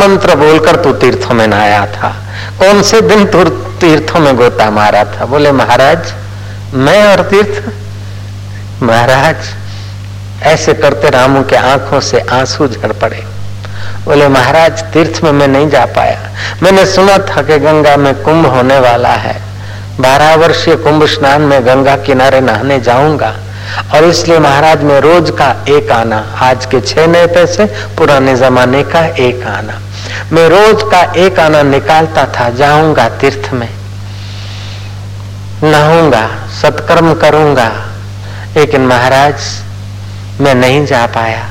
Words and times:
मंत्र 0.00 0.34
बोलकर 0.34 0.76
तू 0.76 0.92
तीर्थों 0.92 1.34
में 1.34 1.46
नहाया 1.46 1.86
था। 1.86 2.08
कौन 2.58 2.82
से 2.82 3.00
दिन 3.00 3.26
तू 3.26 3.44
तीर्थों 3.80 4.20
में 4.20 4.36
गोता 4.36 4.70
मारा 4.70 5.04
था? 5.04 5.24
बोले, 5.24 5.52
महाराज, 5.52 5.98
मैं 6.74 7.04
और 7.06 7.22
तीर्थ, 7.22 7.72
महाराज, 8.82 9.36
ऐसे 10.42 10.74
करते 10.74 11.10
रामू 11.10 11.42
के 11.42 11.56
आँखों 11.56 12.00
से 12.00 12.20
आँसू 12.20 12.68
झड़ 12.68 12.92
पड़े। 12.92 13.24
बोले, 14.04 14.28
महाराज, 14.28 14.82
तीर्थ 14.82 15.24
में 15.24 15.32
मैं 15.32 15.48
नहीं 15.48 15.68
जा 15.68 15.84
पाया। 15.84 16.30
मैंने 16.62 16.86
सुना 16.86 17.18
था 17.18 17.42
कि 17.42 17.58
गंगा 17.58 17.96
में 17.96 18.22
कुंभ 18.22 18.46
होने 18.46 18.78
वाला 18.78 19.12
है। 19.12 19.42
बारह 20.00 20.34
वर्षीय 20.34 20.76
कुंभ 20.76 21.06
स्नान 21.06 21.42
में 21.42 21.66
गंगा 21.66 21.96
किनारे 21.96 22.40
नहाने 22.40 22.80
जाऊँगा। 22.80 23.36
और 23.94 24.04
इसलिए, 24.04 24.38
महाराज, 24.38 24.82
में 24.82 25.00
रोज 25.00 25.30
का 25.30 25.64
एक 25.68 25.90
आना। 25.90 26.38
आज 26.40 26.66
के 26.66 26.80
छह 26.80 27.06
नए 27.06 27.26
पैसे, 27.26 27.64
पुराने 27.98 28.36
जमाने 28.36 28.82
का 28.82 29.00
एक 29.06 29.46
आना। 29.46 29.80
मैं 30.32 30.48
रोज 30.48 30.82
का 30.82 31.02
एक 31.16 31.38
आना 31.40 31.62
निकालता 31.62 32.26
था, 32.26 32.48
जाऊँगा 32.50 33.08
तीर्थ 33.08 33.52
में। 33.52 33.68
नहाऊँगा, 35.62 36.26
सत्कर्म 36.62 37.14
करूँगा, 37.14 37.68
लेकिन 38.56 38.86
महाराज, 38.86 39.34
मैं 40.40 40.54
नहीं 40.54 40.84
जा 40.86 41.06
पाया। 41.06 41.48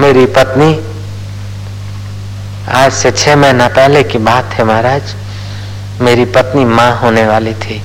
मेरी 0.00 0.26
पत्नी, 0.26 0.72
आज 2.74 2.92
से 2.92 3.10
छह 3.10 3.36
महीना 3.36 3.68
पहले 3.68 4.02
की 4.02 4.18
बात 4.18 4.52
है 4.52 4.64
महाराज, 4.64 5.14
मेरी 6.00 6.24
पत्नी 6.24 6.64
माँ 6.64 6.90
होने 6.98 7.26
वाली 7.26 7.54
थी। 7.54 7.82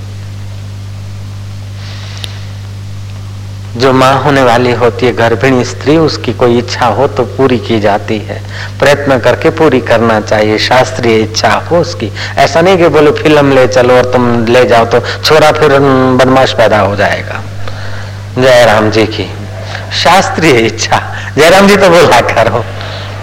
जो 3.78 3.92
माँ 3.94 4.14
होने 4.24 4.42
वाली 4.44 4.72
होती 4.74 5.06
है, 5.06 5.12
गर्भिणी 5.14 5.64
स्त्री, 5.66 5.98
उसकी 5.98 6.34
कोई 6.34 6.58
इच्छा 6.58 6.86
हो 6.88 7.08
तो 7.08 7.24
पूरी 7.38 7.58
की 7.60 7.80
जाती 7.80 8.18
है। 8.20 8.40
प्रयत्न 8.80 9.18
करके 9.20 9.50
पूरी 9.50 9.80
करना 9.82 10.20
चाहिए, 10.22 10.58
शास्त्रीय 10.58 11.20
इच्छा 11.22 11.52
हो 11.70 11.78
उसकी। 11.78 12.12
ऐसा 12.38 12.62
नहीं 12.62 12.78
कि 12.78 12.88
बोले, 12.88 13.12
फ़िल्म 13.12 13.54
ले 13.54 13.68
चलो 13.68 13.98
और 13.98 14.12
तुम 14.14 14.46
ले 14.46 14.66
जाओ 14.66 14.86
तो 14.86 15.00
छोरा 15.24 15.52
फिर 15.52 15.80
बदमाश 16.18 16.54
पैदा 16.54 16.80
हो 16.80 16.96
जाएगा। 16.96 17.42
जयराम 18.38 18.90
जी 18.92 19.06
की 19.08 19.30
शास्त्रीय 20.04 20.60
इच्छा। 20.60 21.02
जयराम 21.38 21.68
जी 21.68 21.76
तो 21.76 21.90
बोला 21.90 22.22
करो, 22.34 22.64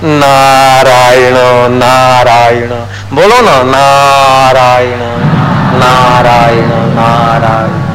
नारायण 0.04 1.34
नारायण, 1.74 2.70
बोलो 3.12 3.40
ना, 3.42 3.62
नारायण 3.72 5.00
नारायण 5.80 6.70
नारायण। 6.94 7.85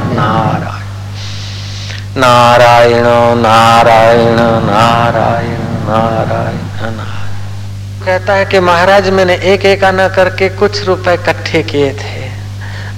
नारायण 2.22 3.05
नारायण 3.38 4.39
नारायण 4.66 5.61
नारायण 5.86 6.81
नारायण। 6.83 8.05
कहता 8.05 8.33
है 8.33 8.45
कि 8.45 8.59
महाराज, 8.59 9.09
मैंने 9.09 9.36
एक 9.53 9.66
एक 9.66 9.83
आना 9.83 10.08
करके 10.08 10.50
कुछ 10.50 10.83
रुपए 10.83 11.13
इकट्ठे 11.13 11.61
किए 11.63 11.91
थे। 11.94 12.30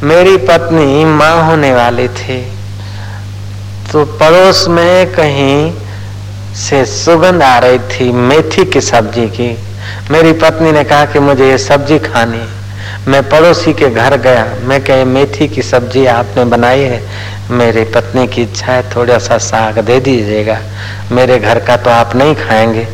मेरी 0.03 0.35
पत्नी 0.37 1.05
माँ 1.05 1.43
होने 1.45 1.73
वाली 1.73 2.07
थी। 2.07 2.39
तो 3.91 4.03
पड़ोस 4.19 4.65
में 4.69 5.13
कहीं 5.13 5.73
से 6.55 6.85
सुगंध 6.85 7.43
आ 7.43 7.57
रही 7.59 7.79
थी 7.79 8.11
मेथी 8.11 8.65
की 8.65 8.81
सब्ज़ी 8.81 9.27
की। 9.29 9.51
मेरी 10.11 10.33
पत्नी 10.33 10.71
ने 10.71 10.83
कहा 10.83 11.05
कि 11.05 11.19
मुझे 11.19 11.49
ये 11.49 11.57
सब्ज़ी 11.57 11.99
खानी 11.99 12.43
मैं 13.07 13.21
पड़ोसी 13.29 13.73
के 13.73 13.89
घर 13.89 14.15
गया। 14.17 14.45
मैं 14.63 14.79
कहे, 14.83 15.03
मेथी 15.05 15.47
की 15.47 15.61
सब्ज़ी 15.61 16.05
आपने 16.05 16.43
बनाई 16.45 16.81
है? 16.81 17.01
मेरी 17.51 17.83
पत्नी 17.83 18.27
की 18.27 18.41
इच्छा 18.41 18.71
है 18.71 18.83
थोड़ा 18.95 19.17
सा 19.17 19.37
साग 19.37 19.79
दे 19.79 19.99
दीजिएगा। 19.99 20.57
मेरे 21.11 21.39
घर 21.39 21.59
का 21.59 21.75
तो 21.77 21.89
आप 21.89 22.15
नहीं 22.15 22.35
खाएँगे, 22.35 22.87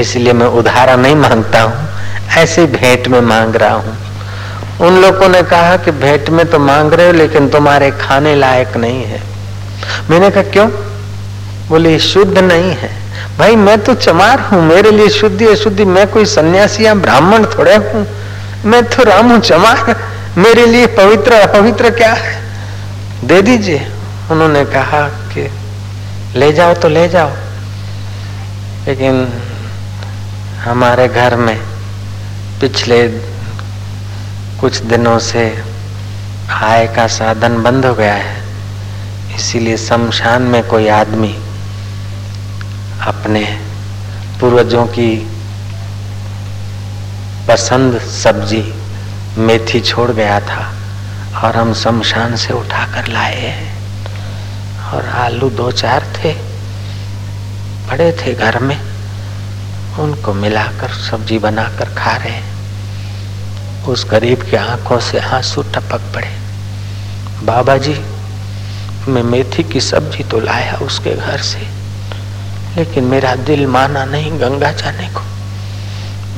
इसलिए 0.00 0.32
मैं 0.32 0.46
उधारा 0.46 0.96
नहीं 0.96 1.14
माँगता 1.16 1.62
हूँ। 1.62 1.88
ऐसे 2.36 2.66
भेंट 2.66 3.08
में 3.08 3.20
मांग 3.20 3.56
रहा 3.56 3.74
हूँ। 3.74 3.96
उन 4.80 5.00
लोगों 5.02 5.28
ने 5.28 5.42
कहा 5.42 5.76
कि 5.76 5.90
भेंट 5.90 6.28
में 6.30 6.44
तो 6.46 6.58
मांग 6.58 6.92
रहे 6.92 7.06
हो, 7.06 7.12
लेकिन 7.12 7.48
तुम्हारे 7.48 7.90
खाने 7.90 8.34
लायक 8.34 8.76
नहीं 8.76 9.02
है। 9.04 9.22
मैंने 10.10 10.30
कहा, 10.30 10.42
क्यों? 10.42 10.68
बोले 11.68 11.98
शुद्ध 11.98 12.38
नहीं 12.38 12.70
है। 12.72 12.90
भाई, 13.38 13.56
मैं 13.56 13.78
तो 13.84 13.94
चमार 13.94 14.40
हूँ, 14.40 14.62
मेरे 14.62 14.90
लिए 14.90 15.08
शुद्धि 15.08 15.46
अशुद्धि 15.46 15.84
मैं 15.84 16.06
कोई 16.06 16.24
सन्यासी 16.24 16.84
या 16.86 16.94
ब्राह्मण 16.94 17.44
थोड़े 17.46 17.76
हूँ। 17.76 18.06
मैं 18.66 18.82
तो 18.84 19.02
राम 19.02 19.30
हूँ 19.30 19.40
चमार 19.40 19.96
मेरे 20.38 20.66
लिए 20.66 20.86
पवित्र 20.86 21.32
अपवित्र 21.32 21.90
क्या 21.90 22.12
है? 22.12 22.34
दे 23.24 23.42
दीजिए। 23.42 23.86
उन्होंने 24.30 24.64
कहा 24.64 25.08
कि 25.08 25.48
ले 26.38 26.52
जाओ 26.52 26.74
तो 26.74 26.88
ले 26.88 27.08
जाओ। 27.08 27.30
लेकिन 28.86 29.28
हमारे 30.64 31.08
घर 31.08 31.36
में 31.36 31.56
पिछले 32.60 33.08
कुछ 34.60 34.76
दिनों 34.76 35.18
से 35.18 35.62
आय 36.50 36.86
का 36.86 37.06
साधन 37.06 37.62
बंद 37.62 37.86
हो 37.86 37.94
गया 37.94 38.14
है। 38.14 38.36
इसीलिए 39.36 39.76
शमशान 39.76 40.42
में 40.42 40.62
कोई 40.68 40.88
आदमी 40.88 41.32
अपने 43.06 43.44
पूर्वजों 44.40 44.86
की 44.86 45.35
पसंद 47.48 47.98
सब्ज़ी 48.00 48.62
मेथी 49.38 49.80
छोड़ 49.80 50.10
गया 50.10 50.40
था 50.40 50.62
और 51.40 51.56
हम 51.56 51.72
शमशान 51.74 52.36
से 52.36 52.54
उठाकर 52.54 53.06
लाए 53.06 53.34
हैं। 53.34 54.92
और 54.92 55.06
आलू 55.16 55.50
दो 55.50 55.70
चार 55.72 56.06
थे, 56.14 56.32
पड़े 57.88 58.10
थे 58.12 58.34
घर 58.34 58.58
में। 58.58 58.80
उनको 59.98 60.34
मिलाकर 60.34 60.94
सब्ज़ी 61.02 61.38
बनाकर 61.38 61.94
खा 61.94 62.16
रहे 62.16 62.32
हैं। 62.32 63.84
उस 63.84 64.06
गरीब 64.10 64.42
की 64.42 64.56
आँखों 64.56 65.00
से 65.00 65.20
आँसू 65.20 65.62
टपक 65.62 66.12
पड़े। 66.14 66.30
बाबा 67.42 67.76
जी 67.76 67.94
मैं 69.08 69.22
मेथी 69.22 69.64
की 69.64 69.80
सब्ज़ी 69.80 70.24
तो 70.24 70.40
लाया 70.40 70.76
उसके 70.76 71.14
घर 71.14 71.38
से, 71.44 71.68
लेकिन 72.76 73.04
मेरा 73.04 73.34
दिल 73.44 73.66
माना 73.66 74.04
नहीं 74.04 74.40
गंगा 74.40 74.72
जाने 74.72 75.08
को। 75.08 75.35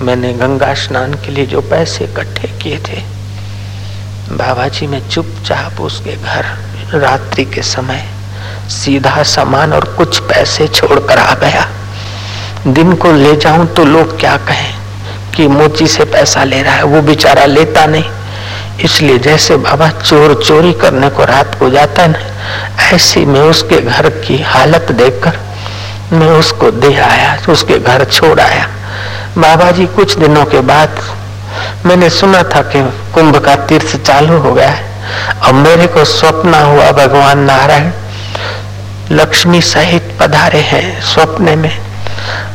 मैंने 0.01 0.33
गंगा 0.33 0.73
स्नान 0.75 1.15
के 1.15 1.31
लिए 1.33 1.47
जो 1.47 1.61
पैसे 1.61 2.05
इकट्ठे 2.05 2.49
किए 2.63 2.79
थे 2.79 3.01
बाबा 4.37 4.67
जी 4.69 4.87
मैं 4.87 5.01
चुपचाप 5.09 5.81
उसके 5.81 6.15
घर 6.17 6.45
रात्रि 6.95 7.45
के 7.45 7.63
समय 7.63 8.05
सीधा 8.71 9.23
सामान 9.25 9.73
और 9.73 9.85
कुछ 9.97 10.19
पैसे 10.23 10.69
छोड़कर 10.69 11.19
आ 11.19 11.35
गया। 11.35 11.67
दिन 12.69 12.93
को 12.95 13.13
ले 13.13 13.35
जाऊँ 13.37 13.67
तो 13.75 13.85
लोग 13.85 14.19
क्या 14.21 14.37
कहें 14.47 14.73
कि 15.37 15.47
मोची 15.49 15.87
से 15.89 16.05
पैसा 16.05 16.45
ले 16.45 16.63
रहा 16.63 16.75
है, 16.75 16.83
वो 16.85 17.03
बेचारा 17.03 17.45
लेता 17.47 17.87
नहीं। 17.87 18.85
इसलिए 18.85 19.19
जैसे 19.19 19.57
बाबा 19.59 19.91
चोर 19.91 20.35
चोरी 20.43 20.73
करने 20.81 21.11
को 21.11 21.25
रात 21.25 21.59
को 21.59 21.71
जाता 21.71 22.03
है 22.03 22.09
ना, 22.09 22.19
ऐसी 22.93 23.25
मैं 23.27 23.41
उसके 23.51 23.81
घर 23.81 24.09
की 24.21 24.43
हालत 24.45 24.93
देखकर 24.93 25.39
मैं 26.13 26.31
उसको 26.31 26.71
दे 26.73 26.95
आया, 26.97 27.39
उसके 27.49 27.79
घर 27.79 28.05
छोड़ 28.05 28.41
आया। 28.41 28.67
बाबा 29.37 29.71
जी 29.71 29.87
कुछ 29.87 30.17
दिनों 30.19 30.45
के 30.45 30.61
बाद 30.61 31.01
मैंने 31.87 32.11
सुना 32.11 32.43
था 32.43 32.63
कि 32.63 32.83
कुंभ 33.15 33.37
का 33.37 33.55
तीर्थ 33.57 33.97
चालू 33.97 34.39
हो 34.39 34.53
गया 34.53 34.69
है। 34.69 34.87
और 35.41 35.53
मेरे 35.53 35.87
को 35.87 36.05
स्वप्न 36.05 36.55
हुआ 36.55 36.91
भगवान 36.93 37.39
नारायण 37.39 37.91
लक्ष्मी 39.13 39.61
सहित 39.63 40.17
पधारे 40.21 40.61
हैं 40.61 41.01
स्वप्न 41.03 41.59
में। 41.59 41.79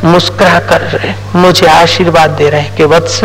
मुस्कुरा 0.04 0.60
कर 0.60 0.82
रहे 0.82 1.14
मुझे 1.36 1.68
आशीर्वाद 1.68 2.30
दे 2.30 2.50
रहे 2.50 2.64
कि 2.64 2.84
वत्स, 2.84 3.24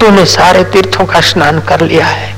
तूने 0.00 0.24
सारे 0.24 0.64
तीर्थों 0.64 1.06
का 1.06 1.20
स्नान 1.20 1.60
कर 1.60 1.80
लिया 1.80 2.06
है। 2.06 2.34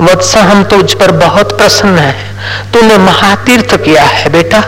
वत्स, 0.00 0.36
हम 0.36 0.64
तुझ 0.64 0.92
पर 0.94 1.10
बहुत 1.10 1.58
प्रसन्न 1.58 1.98
है। 1.98 2.72
तूने 2.72 2.98
महातीर्थ 2.98 3.76
किया 3.76 4.02
है 4.02 4.30
बेटा। 4.30 4.62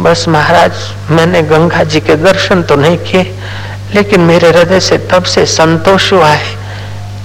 बस 0.00 0.24
महाराज, 0.28 0.72
मैंने 1.10 1.42
गंगा 1.42 1.84
जी 1.84 2.00
के 2.00 2.14
दर्शन 2.16 2.62
तो 2.62 2.76
नहीं 2.76 2.98
किए। 2.98 3.38
लेकिन 3.94 4.20
मेरे 4.20 4.48
हृदय 4.50 4.80
से 4.80 4.98
तब 4.98 5.22
से 5.22 5.46
संतोष 5.46 6.12
हुआ 6.12 6.28
है 6.28 6.56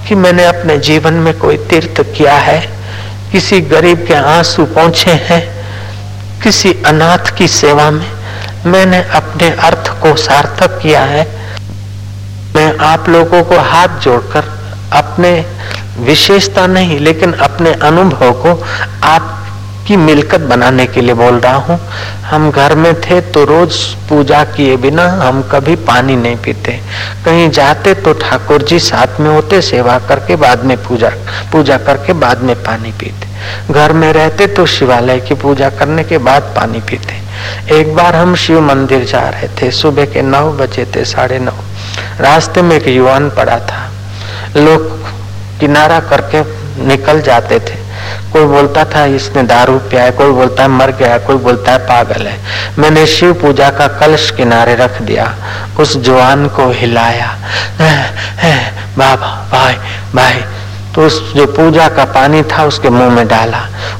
कि 0.07 0.15
मैंने 0.15 0.45
अपने 0.45 0.77
जीवन 0.77 1.13
में 1.13 1.37
कोई 1.37 1.57
तीर्थ 1.57 2.01
किया 2.01 2.35
है। 2.35 2.69
किसी 3.31 3.61
गरीब 3.61 4.05
के 4.07 4.13
आँसू 4.13 4.65
पहुँचे 4.65 5.11
हैं। 5.11 5.57
किसी 6.43 6.75
अनाथ 6.85 7.37
की 7.37 7.47
सेवा 7.47 7.91
में 7.91 8.07
मैंने 8.65 9.03
अपने 9.03 9.49
अर्थ 9.49 10.01
को 10.01 10.15
सार्थक 10.15 10.79
किया 10.81 11.01
है। 11.01 11.27
मैं 12.55 12.77
आप 12.77 13.09
लोगों 13.09 13.43
को 13.43 13.59
हाथ 13.59 13.87
जोड़कर 13.87 14.43
अपने 14.93 15.45
विशेषता 15.99 16.67
नहीं, 16.67 16.99
लेकिन 16.99 17.33
अपने 17.33 17.73
अनुभव 17.73 18.31
को 18.31 18.65
आप 19.03 19.36
की 19.87 19.97
मिलकत 19.97 20.41
बनाने 20.49 20.85
के 20.85 21.01
लिए 21.01 21.13
बोल 21.13 21.39
रहा 21.39 21.55
हूँ। 21.57 21.79
हम 22.23 22.49
घर 22.51 22.75
में 22.75 22.93
थे 23.01 23.19
तो 23.31 23.43
रोज 23.45 23.75
पूजा 24.09 24.43
किए 24.45 24.75
बिना 24.77 25.05
हम 25.19 25.41
कभी 25.51 25.75
पानी 25.85 26.15
नहीं 26.15 26.35
पीते। 26.37 26.71
कहीं 27.25 27.49
जाते 27.51 27.93
तो 27.93 28.13
ठाकुर 28.13 28.61
जी 28.61 28.79
साथ 28.79 29.19
में 29.19 29.29
होते, 29.29 29.61
सेवा 29.61 29.97
करके 29.99 30.35
बाद 30.35 30.63
में 30.63 30.77
पूजा 30.83 31.11
पूजा 31.51 31.77
करके 31.77 32.13
बाद 32.15 32.41
में 32.41 32.55
पानी 32.63 32.91
पीते। 32.91 33.73
घर 33.73 33.93
में 33.93 34.11
रहते 34.13 34.47
तो 34.47 34.65
शिवालय 34.65 35.19
की 35.19 35.33
पूजा 35.35 35.69
करने 35.69 36.03
के 36.03 36.17
बाद 36.19 36.53
पानी 36.55 36.79
पीते। 36.81 37.25
एक 37.71 37.95
बार 37.95 38.15
हम 38.15 38.35
शिव 38.35 38.61
मंदिर 38.61 39.03
जा 39.05 39.27
रहे 39.29 39.47
थे, 39.57 39.71
सुबह 39.71 40.05
के 40.05 40.21
नौ 40.21 40.51
बजे 40.51 40.85
थे, 40.85 41.05
साढ़े 41.05 41.39
नौ। 41.39 41.53
रास्ते 42.19 42.61
में 42.61 42.75
एक 42.75 42.87
युवान 42.87 43.29
पड़ा 43.29 43.59
था। 43.59 43.89
लोग 44.57 45.09
किनारा 45.59 45.99
करके 46.09 46.41
निकल 46.87 47.21
जाते 47.21 47.59
थे। 47.59 47.86
कोई 48.33 48.45
बोलता 48.45 48.83
था, 48.85 49.05
इसने 49.05 49.43
दारू 49.43 49.77
पिया 49.79 50.03
है। 50.03 50.11
कोई 50.11 50.31
बोलता 50.31 50.63
है, 50.63 50.69
मर 50.69 50.91
गया 50.91 51.17
कोई 51.17 51.35
बोलता 51.35 51.71
है, 51.71 51.77
पागल 51.77 52.27
है। 52.27 52.39
मैंने 52.79 53.05
शिव 53.05 53.33
पूजा 53.33 53.69
का 53.69 53.87
कलश 53.87 54.31
किनारे 54.31 54.75
रख 54.75 55.01
दिया। 55.01 55.33
उस 55.79 55.97
जवान 55.97 56.47
को 56.47 56.69
हिलाया। 56.71 57.35
बाबा, 58.97 59.27
भाई 59.51 59.75
भाई। 60.15 60.43
तो 60.95 61.05
उस 61.05 61.33
जो 61.33 61.45
पूजा 61.45 61.87
का 61.87 62.05
पानी 62.05 62.43
था, 62.43 62.63
उसके 62.63 62.89
मुँह 62.89 63.09
में 63.09 63.27
डाला। 63.27 63.59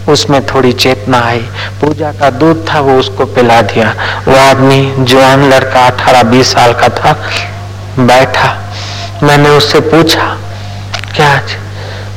उसमें 0.10 0.46
थोड़ी 0.46 0.72
चेतना 0.74 1.20
आई। 1.20 1.46
पूजा 1.82 2.12
का 2.12 2.30
दूध 2.30 2.66
था, 2.74 2.80
वो 2.80 3.00
उसको 3.00 3.26
पिला 3.26 3.62
दिया। 3.62 3.94
वो 4.28 4.36
आदमी, 4.36 4.96
जवान 5.00 5.50
लड़का, 5.50 5.86
अठारह, 5.86 6.24
बीस 6.24 6.54
साल 6.54 6.74
का 6.74 6.90
था, 6.90 7.16
बैठा। 8.00 8.56
मैंने 9.24 9.50
उससे 9.50 9.80
पूछा, 9.80 10.38
क्या 11.16 11.42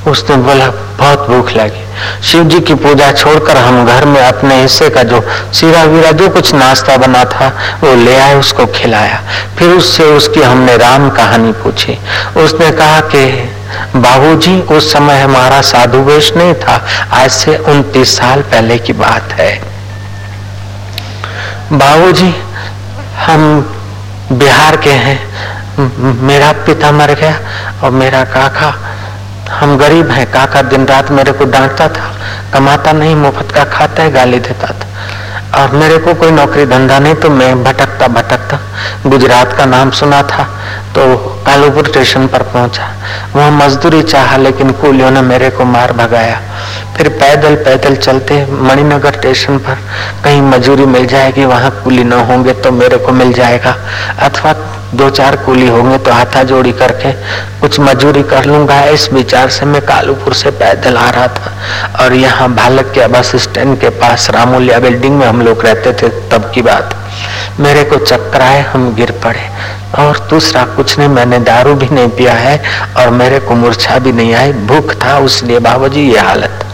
उसने 0.07 0.37
बोला, 0.37 0.67
बहुत 0.69 1.29
भूख 1.29 1.53
लगी। 1.53 1.85
शिव 2.25 2.45
जी 2.45 2.61
की 2.61 2.75
पूजा 2.75 3.13
छोड़कर 3.13 3.57
हम 3.57 3.87
घर 3.87 4.05
में 4.05 4.23
अपने 4.23 4.63
हिस्से 4.63 4.91
का 4.91 5.03
जो 5.03 5.29
सीरा 5.53 5.83
वीरा 5.83 6.11
जो 6.11 6.29
कुछ 6.29 6.55
नाश्ता 6.55 6.97
बना 6.97 7.25
था, 7.25 7.49
वो 7.81 7.95
ले 7.95 8.21
आए, 8.21 8.35
उसको 8.35 8.67
खिलाया। 8.67 9.23
फिर 9.59 9.71
उससे 9.71 10.05
उसकी 10.05 10.43
हमने 10.43 10.77
राम 10.77 11.11
कहानी 11.11 11.53
पूछी। 11.53 11.99
उसने 12.37 12.71
कहा 12.71 13.01
कि, 13.01 13.53
बाबूजी, 13.97 14.61
उस 14.61 14.93
समय 14.93 15.21
हमारा 15.21 15.61
साधु 15.61 15.99
वेश 15.99 16.33
नहीं 16.37 16.55
था। 16.55 16.87
आज 17.13 17.31
से 17.31 17.57
उनतीस 17.57 18.17
साल 18.17 18.43
पहले 18.43 18.79
की 18.79 18.93
बात 18.93 19.33
है। 19.33 19.63
बाबू 21.73 22.13
जी 22.13 22.35
हम 23.17 23.61
बिहार 24.33 24.77
के 24.77 24.91
हैं। 24.91 25.31
मेरा 26.23 26.53
पिता 26.53 26.93
मर 26.93 27.11
गया 27.11 27.39
और 27.85 27.91
मेरा 27.91 28.25
काका 28.25 28.79
हम 29.51 29.77
गरीब 29.79 30.11
हैं, 30.11 30.27
काका 30.33 30.63
दिन 30.65 30.87
रात 30.87 31.11
मेरे 31.11 31.33
को 31.33 31.45
डांटता 31.47 31.89
था, 31.89 32.13
कमाता 32.55 32.93
नहीं, 32.93 33.15
मुफ़्त 33.17 33.55
का 33.55 33.65
खाता 33.67 34.03
है, 34.03 34.11
गाली 34.13 34.39
देता 34.41 34.67
था। 34.69 34.89
और 35.53 35.73
मेरे 35.73 35.97
को 35.99 36.15
कोई 36.15 36.31
नौकरी 36.31 36.65
धंधा 36.67 36.99
नहीं 36.99 37.15
तो 37.15 37.31
मैं 37.31 37.63
भटकता 37.65 38.09
भटकता 38.09 38.59
गुजरात 39.07 39.53
का 39.53 39.65
नाम 39.67 39.91
सुना 39.91 40.23
था 40.23 40.45
तो 40.95 41.17
कालूपुर 41.47 41.87
स्टेशन 41.87 42.27
पर 42.27 42.43
पहुँचा। 42.45 42.87
वहाँ 43.35 43.51
मजदूरी 43.53 44.03
चाहा, 44.03 44.37
लेकिन 44.37 44.71
कूलियों 44.73 45.11
ने 45.11 45.21
मेरे 45.23 45.51
को 45.51 45.65
मार 45.65 45.93
भगाया। 45.93 46.41
फिर 46.97 47.09
पैदल 47.11 47.55
पैदल 47.65 47.97
चलते 47.97 48.45
मणिनगर 48.53 49.15
स्टेशन 49.15 49.59
पर, 49.59 49.79
कहीं 50.25 50.43
मजूरी 50.43 50.87
मिल 50.87 51.07
जाएगी, 51.07 51.45
वहाँ 51.45 51.71
कूली 51.83 52.05
न 52.05 52.13
होंगे 52.31 52.53
तो 52.55 52.71
मेरे 52.73 52.97
को 52.97 53.13
मिल 53.13 53.33
जाएगा, 53.33 53.77
अथवा 54.21 54.53
दो 54.95 55.09
चार 55.11 55.37
कूली 55.37 55.67
होंगे 55.69 55.97
तो 55.99 56.13
हाथा 56.13 56.43
जोड़ी 56.43 56.73
करके 56.73 57.13
कुछ 57.61 57.79
मजूरी 57.81 58.23
कर 58.23 58.45
लूँगा 58.45 58.83
इस 58.91 59.09
विचार 59.13 59.49
से 59.49 59.67
मैं 59.67 59.81
कालूपुर 59.87 60.35
से 60.35 60.51
पैदल 60.53 60.97
आ 60.97 61.09
रहा 61.11 61.27
था 61.29 62.05
और 62.05 62.15
यहाँ 62.15 62.53
भालक 62.55 62.91
के 62.95 63.07
बस 63.09 63.35
स्टैंड 63.43 63.79
के 63.81 63.89
पास 64.01 64.31
रामोलिया 64.31 64.79
बिल्डिंग 64.79 65.19
में 65.19 65.27
हम 65.27 65.43
लोग 65.43 65.65
रहते 65.67 65.93
थे, 65.93 66.09
तब 66.31 66.51
की 66.55 66.63
बात। 66.63 66.97
मेरे 67.61 67.85
को 67.85 67.97
चक्कर 67.97 68.41
आए 68.41 68.61
हम 68.63 68.95
गिर 68.95 69.11
पड़े 69.25 69.49
और 69.99 70.19
दूसरा 70.31 70.65
कुछ 70.77 70.99
नहीं, 70.99 71.09
मैंने 71.09 71.39
दारू 71.41 71.75
भी 71.75 71.89
नहीं 71.93 72.09
पिया 72.09 72.35
है 72.35 72.61
और 72.97 73.11
मेरे 73.13 73.39
को 73.39 73.55
मूर्छा 73.55 73.99
भी 73.99 74.13
नहीं 74.13 74.35
आई, 74.35 74.53
भूख 74.53 74.95
था 75.05 75.19
उसलिए 75.21 75.59
बाबू 75.61 75.89
जी 75.89 76.09
ये 76.11 76.19
हालत। 76.21 76.67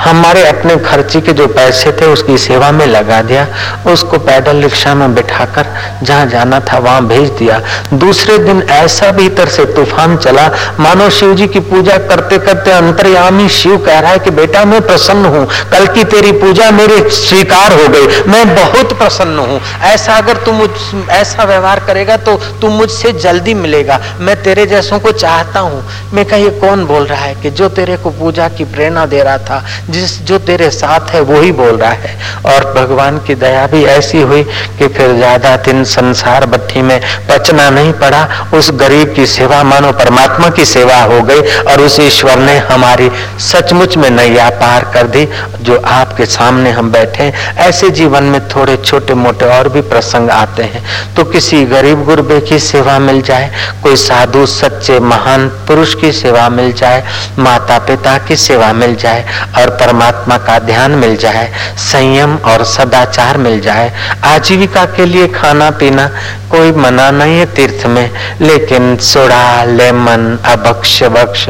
हमारे 0.00 0.46
अपने 0.46 0.76
खर्ची 0.76 1.20
के 1.20 1.32
जो 1.32 1.46
पैसे 1.46 1.92
थे, 1.92 2.06
उसकी 2.06 2.38
सेवा 2.38 2.70
में 2.70 2.86
लगा 2.86 3.20
दिया। 3.22 3.46
उसको 3.86 4.18
पैदल 4.18 4.62
रिक्शा 4.62 4.94
में 4.94 5.14
बिठाकर 5.14 5.66
जहाँ 6.02 6.26
जाना 6.26 6.60
था, 6.60 6.78
वहाँ 6.78 7.06
भेज 7.06 7.30
दिया। 7.30 7.60
दूसरे 7.94 8.38
दिन 8.38 8.62
ऐसा 8.62 9.10
भीतर 9.12 9.48
से 9.48 9.64
तूफ़ान 9.64 10.16
चला। 10.16 10.50
मानो 10.80 11.10
शिव 11.10 11.34
जी 11.34 11.46
की 11.46 11.60
पूजा 11.60 11.96
करते 11.98 12.38
करते 12.38 12.70
अंतर्यामी 12.70 13.48
शिव 13.48 13.76
कह 13.78 13.98
रहा 13.98 14.10
है 14.10 14.18
कि, 14.18 14.30
बेटा, 14.30 14.64
मैं 14.64 14.80
प्रसन्न 14.80 15.26
हूँ। 15.26 15.46
कल 15.72 15.86
की 15.86 16.04
तेरी 16.04 16.32
पूजा 16.32 16.70
मेरे 16.70 16.98
स्वीकार 17.10 17.72
हो 17.72 17.88
गई। 17.88 18.30
मैं 18.30 18.44
बहुत 18.56 18.92
प्रसन्न 18.92 19.38
हूँ। 19.38 19.60
ऐसा 19.82 20.12
अगर 20.12 20.36
तू 20.36 20.52
मुझ, 20.52 20.70
ऐसा 21.10 21.44
व्यवहार 21.44 21.80
करेगा 21.80 22.16
तो 22.16 22.36
तू 22.60 22.68
मुझसे 22.68 23.12
जल्दी 23.12 23.54
मिलेगा। 23.54 24.00
मैं 24.20 24.42
तेरे 24.42 24.66
जैसों 24.66 24.98
को 24.98 25.12
चाहता 25.12 25.60
हूँ। 25.60 25.82
मैं 26.12 26.24
कही 26.24 26.50
कौन 26.60 26.84
बोल 26.86 27.04
रहा 27.04 27.24
है 27.24 27.34
कि 27.34 27.50
जो 27.50 27.68
तेरे 27.68 27.96
को 27.96 28.10
पूजा 28.10 28.48
की 28.48 28.64
प्रेरणा 28.64 29.06
दे 29.06 29.22
रहा 29.22 29.38
था 29.38 29.51
था। 29.52 29.62
जिस, 29.90 30.20
जो 30.22 30.38
तेरे 30.40 30.70
साथ 30.70 31.10
है, 31.10 31.20
वो 31.20 31.40
ही 31.40 31.52
बोल 31.52 31.76
रहा 31.76 31.90
है। 31.92 32.16
और 32.46 32.64
भगवान 32.74 33.18
की 33.18 33.34
दया 33.34 33.66
भी 33.66 33.84
ऐसी 33.86 34.20
हुई 34.20 34.42
कि 34.78 34.88
फिर 34.88 35.14
ज़्यादा 35.16 35.56
दिन 35.62 35.84
संसार 35.86 36.46
भट्टी 36.46 36.82
में 36.82 37.00
पचना 37.28 37.68
नहीं 37.70 37.92
पड़ा। 37.92 38.26
उस 38.54 38.70
गरीब 38.72 39.14
की 39.14 39.26
सेवा 39.26 39.62
मानो, 39.62 39.92
परमात्मा 39.94 40.48
की 40.50 40.64
सेवा 40.64 41.00
हो 41.02 41.20
गई 41.22 41.40
और 41.62 41.80
उस 41.80 41.98
ईश्वर 42.00 42.38
ने 42.38 42.56
हमारी 42.64 43.10
सचमुच 43.42 43.96
में 43.96 44.08
नैया 44.10 44.48
पार 44.52 44.84
कर 44.94 45.06
दी, 45.06 45.28
जो 45.62 45.80
आपके 45.86 46.26
सामने 46.26 46.70
हम 46.70 46.90
बैठे 46.92 47.32
ऐसे 47.58 47.90
जीवन 47.92 48.24
में 48.24 48.40
थोड़े 48.48 48.76
छोटे 48.76 49.14
मोटे 49.14 49.46
और 49.48 49.68
भी 49.68 49.80
प्रसंग 49.82 50.30
आते 50.30 50.62
हैं। 50.64 50.82
तो 51.14 51.24
किसी 51.24 51.64
गरीब 51.66 52.04
गुरबे 52.04 52.40
की 52.40 52.58
सेवा 52.58 52.98
मिल 52.98 53.20
जाए, 53.22 53.50
कोई 53.82 53.96
साधु, 53.96 54.44
सच्चे, 54.46 54.98
महान 55.02 55.48
पुरुष 55.68 55.94
की 55.94 56.12
सेवा 56.12 56.48
मिल 56.48 56.72
जाए 56.72 57.02
माता 57.38 57.78
पिता 57.78 58.16
की 58.18 58.36
सेवा 58.36 58.72
मिल 58.72 58.94
जाए 58.96 59.24
और 59.58 59.70
परमात्मा 59.80 60.36
का 60.38 60.58
ध्यान 60.60 60.90
मिल 60.94 61.16
जाए, 61.16 61.50
संयम 61.82 62.36
और 62.44 62.64
सदाचार 62.66 63.36
मिल 63.38 63.60
जाए। 63.60 63.92
आजीविका 64.24 64.84
के 64.96 65.06
लिए 65.06 65.26
खाना 65.30 65.70
पीना 65.72 66.10
कोई 66.50 66.72
मना 66.72 67.10
नहीं 67.10 67.38
है 67.38 67.46
तीर्थ 67.54 67.86
में, 67.86 68.10
लेकिन 68.40 68.96
सोडा, 69.02 69.64
लेमन, 69.66 70.38
अभक्ष 70.46 71.02
बक्ष 71.12 71.48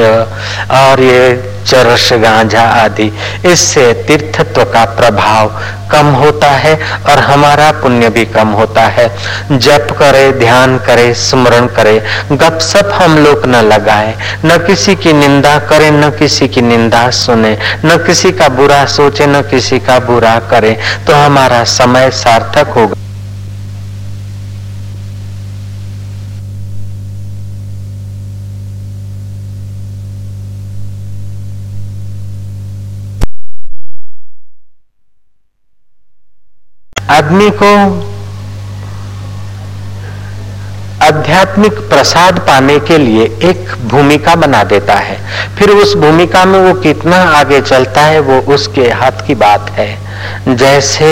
और 0.72 1.00
ये 1.02 1.50
चरस, 1.66 2.08
गांजा 2.12 2.62
आदि, 2.62 3.10
इससे 3.46 3.92
तीर्थत्व 4.06 4.62
का 4.64 4.84
प्रभाव 4.96 5.50
कम 5.90 6.06
होता 6.14 6.50
है 6.50 6.74
और 7.10 7.18
हमारा 7.18 7.70
पुण्य 7.72 8.08
भी 8.08 8.24
कम 8.26 8.48
होता 8.50 8.82
है। 8.88 9.06
जप 9.52 9.86
करे, 9.98 10.30
ध्यान 10.32 10.76
करे, 10.78 11.12
स्मरण 11.14 11.66
करे 11.76 11.98
गप 12.32 12.58
सप 12.60 12.90
हम 12.94 13.16
लोग 13.18 13.46
न 13.46 13.60
लगाए, 13.64 14.14
न 14.44 14.56
किसी 14.66 14.94
की 14.96 15.12
निंदा 15.12 15.58
करे, 15.68 15.90
न 15.90 16.10
किसी 16.10 16.48
की 16.48 16.62
निंदा 16.62 17.08
सुने 17.10 17.56
न 17.84 17.96
किसी 18.06 18.30
का 18.32 18.48
बुरा 18.48 18.84
सोचे, 18.86 19.26
न 19.26 19.40
किसी 19.42 19.78
का 19.80 19.98
बुरा 20.00 20.38
करे 20.50 20.72
तो 21.06 21.14
हमारा 21.14 21.62
समय 21.72 22.10
सार्थक 22.14 22.68
होगा। 22.76 23.00
आदमी 37.10 37.50
को 37.62 37.72
आध्यात्मिक 41.02 41.72
प्रसाद 41.72 42.38
पाने 42.38 42.78
के 42.78 42.98
लिए 42.98 43.24
एक 43.24 43.74
भूमिका 43.88 44.34
बना 44.34 44.64
देता 44.64 44.94
है। 44.94 45.18
फिर 45.56 45.70
उस 45.70 45.94
भूमिका 45.96 46.44
में 46.44 46.58
वो 46.60 46.74
कितना 46.80 47.16
आगे 47.16 47.60
चलता 47.60 48.00
है, 48.00 48.20
वो 48.20 48.54
उसके 48.54 48.90
हाथ 48.90 49.26
की 49.26 49.34
बात 49.34 49.70
है। 49.70 49.98
जैसे 50.48 51.08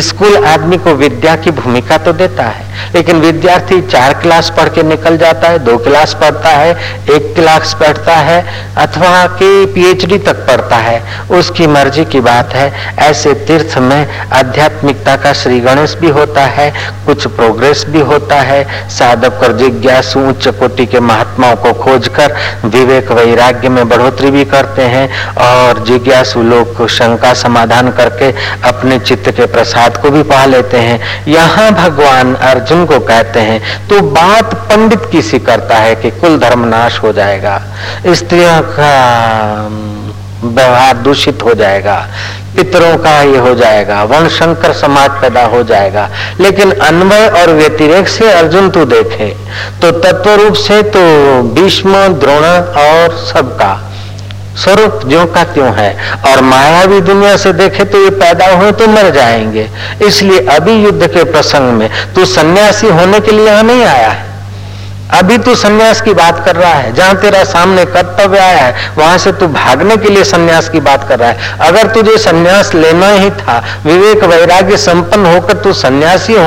स्कूल 0.00 0.44
आदमी 0.44 0.76
को 0.76 0.92
विद्या 0.94 1.34
की 1.36 1.50
भूमिका 1.52 1.96
तो 1.98 2.12
देता 2.12 2.44
है, 2.44 2.64
लेकिन 2.94 3.20
विद्यार्थी 3.20 3.80
चार 3.82 4.12
क्लास 4.22 4.50
पढ़ 4.56 4.68
के 4.68 4.82
निकल 4.82 5.16
जाता 5.18 5.48
है, 5.48 5.58
दो 5.58 5.76
क्लास 5.78 6.14
पढ़ता 6.14 6.48
है, 6.48 6.72
एक 7.10 7.34
क्लास 7.34 7.74
पढ़ता 7.80 8.16
है, 8.18 8.40
अथवा 8.76 9.26
कि 9.38 9.66
पीएचडी 9.74 10.18
तक 10.18 10.46
पढ़ता 10.46 10.76
है। 10.78 11.02
उसकी 11.38 11.66
मर्ज़ी 11.66 12.04
की 12.04 12.20
बात 12.20 12.54
है, 12.54 12.72
ऐसे 13.00 13.32
तीर्थ 13.46 13.76
में 13.78 14.06
आध्यात्मिकता 14.32 15.16
का 15.16 15.32
श्री 15.32 15.60
गणेश 15.60 15.94
भी 15.94 16.10
होता 16.10 16.44
है, 16.48 16.72
कुछ 17.06 17.26
प्रोग्रेस 17.28 17.84
भी 17.88 18.00
होता 18.02 18.40
है। 18.42 18.88
साधक 18.90 19.40
कर 19.40 19.56
जिज्ञासु 19.56 20.20
उच्च 20.28 20.48
कोटि 20.50 20.86
के 20.86 21.00
महात्माओं 21.02 21.56
को 21.56 21.72
खोजकर 21.82 22.36
विवेक 22.66 23.10
वैराग्य 23.12 23.68
में 23.68 23.88
बढ़ोतरी 23.88 24.30
भी 24.30 24.44
करते 24.46 24.82
हैं, 24.84 25.08
और 25.42 25.84
जिज्ञासु 25.86 26.42
लोग 26.44 26.86
शंका 26.88 27.32
समाधान 27.36 27.90
करके 27.92 28.30
अपने 28.68 28.98
चित्त 28.98 29.30
के 29.30 29.46
प्रसाद 29.86 30.02
को 30.02 30.10
भी 30.10 30.22
पा 30.22 30.44
लेते 30.44 30.76
हैं। 30.78 31.24
यहाँ 31.28 31.70
भगवान 31.72 32.34
अर्जुन 32.34 32.84
को 32.86 32.98
कहते 33.00 33.40
हैं 33.40 33.88
तो 33.88 34.00
बात 34.10 34.54
पंडित 34.70 35.08
की 35.12 35.22
सी 35.22 35.38
करता 35.38 35.76
है 35.76 35.94
कि 35.96 36.10
कुल 36.10 36.38
धर्म 36.38 36.64
नाश 36.66 36.98
हो 37.02 37.12
जाएगा। 37.12 37.60
स्त्रियों 38.08 38.60
का 38.70 38.94
व्यवहार 40.44 40.96
दूषित 40.98 41.42
हो 41.42 41.54
जाएगा। 41.54 41.96
पितरों 42.56 42.96
का 42.98 43.20
ये 43.22 43.38
हो 43.38 43.54
जाएगा। 43.54 44.02
वर्ण 44.04 44.28
शंकर 44.28 44.72
समाज 44.72 45.10
पैदा 45.20 45.44
हो 45.46 45.62
जाएगा। 45.62 46.08
लेकिन 46.40 46.70
अन्वय 46.72 47.26
और 47.40 47.52
व्यतिरेक 47.52 48.08
से 48.08 48.30
अर्जुन 48.32 48.70
तू 48.70 48.84
देखे। 48.84 49.28
तो 49.82 49.90
तत्व 50.00 50.30
रूप 50.34 50.54
से 50.56 50.82
तो 50.94 51.02
भीष्म, 51.54 52.06
द्रोण 52.14 52.44
और 52.82 53.16
सबका 53.26 53.74
स्वरूप 54.56 55.00
जो 55.06 55.24
का 55.26 55.42
क्यों 55.44 55.72
है। 55.74 55.90
और 56.26 56.40
माया 56.42 56.84
भी 56.86 57.00
दुनिया 57.02 57.36
से 57.36 57.52
देखे 57.54 57.84
तो 57.84 58.02
ये 58.04 58.10
पैदा 58.12 58.46
हुए 58.52 58.70
तो 58.72 58.86
मर 58.88 59.10
जाएँगे। 59.10 59.68
इसलिए 60.06 60.46
अभी 60.50 60.72
युद्ध 60.74 61.06
के 61.06 61.24
प्रसंग 61.24 61.72
में 61.72 61.88
तू 62.14 62.24
सन्यासी 62.26 62.88
होने 62.90 63.20
के 63.20 63.32
लिए 63.32 63.46
यहाँ 63.46 63.62
नहीं 63.62 63.84
आया 63.84 64.08
है। 64.08 64.25
अभी 65.14 65.36
तू 65.38 65.54
सन्यास 65.54 66.00
की 66.02 66.12
बात 66.14 66.44
कर 66.44 66.56
रहा 66.56 66.72
है 66.74 66.92
जहाँ 66.94 67.16
तेरा 67.20 67.42
सामने 67.44 67.84
कर्तव्य 67.86 68.38
आया 68.38 68.62
है 68.62 68.94
वहाँ 68.96 69.18
से 69.18 69.32
तू 69.32 69.46
भागने 69.48 69.96
के 69.96 70.08
लिए 70.08 70.24
सन्यास 70.24 70.68
की 70.68 70.80
बात 70.80 71.06
कर 71.08 71.18
रहा 71.18 71.28
है। 71.28 71.58
अगर 71.60 71.92
तुझे 71.94 72.16
सन्यास 72.18 72.74
लेना 72.74 73.10
ही 73.10 73.30
था 73.32 73.58
विवेक 73.84 74.24
वैराग्य 74.24 74.76
संपन्न 74.76 75.26
होकर 75.26 75.58
तू 75.64 75.72
सन्यासी 75.72 76.32
हो, 76.32 76.42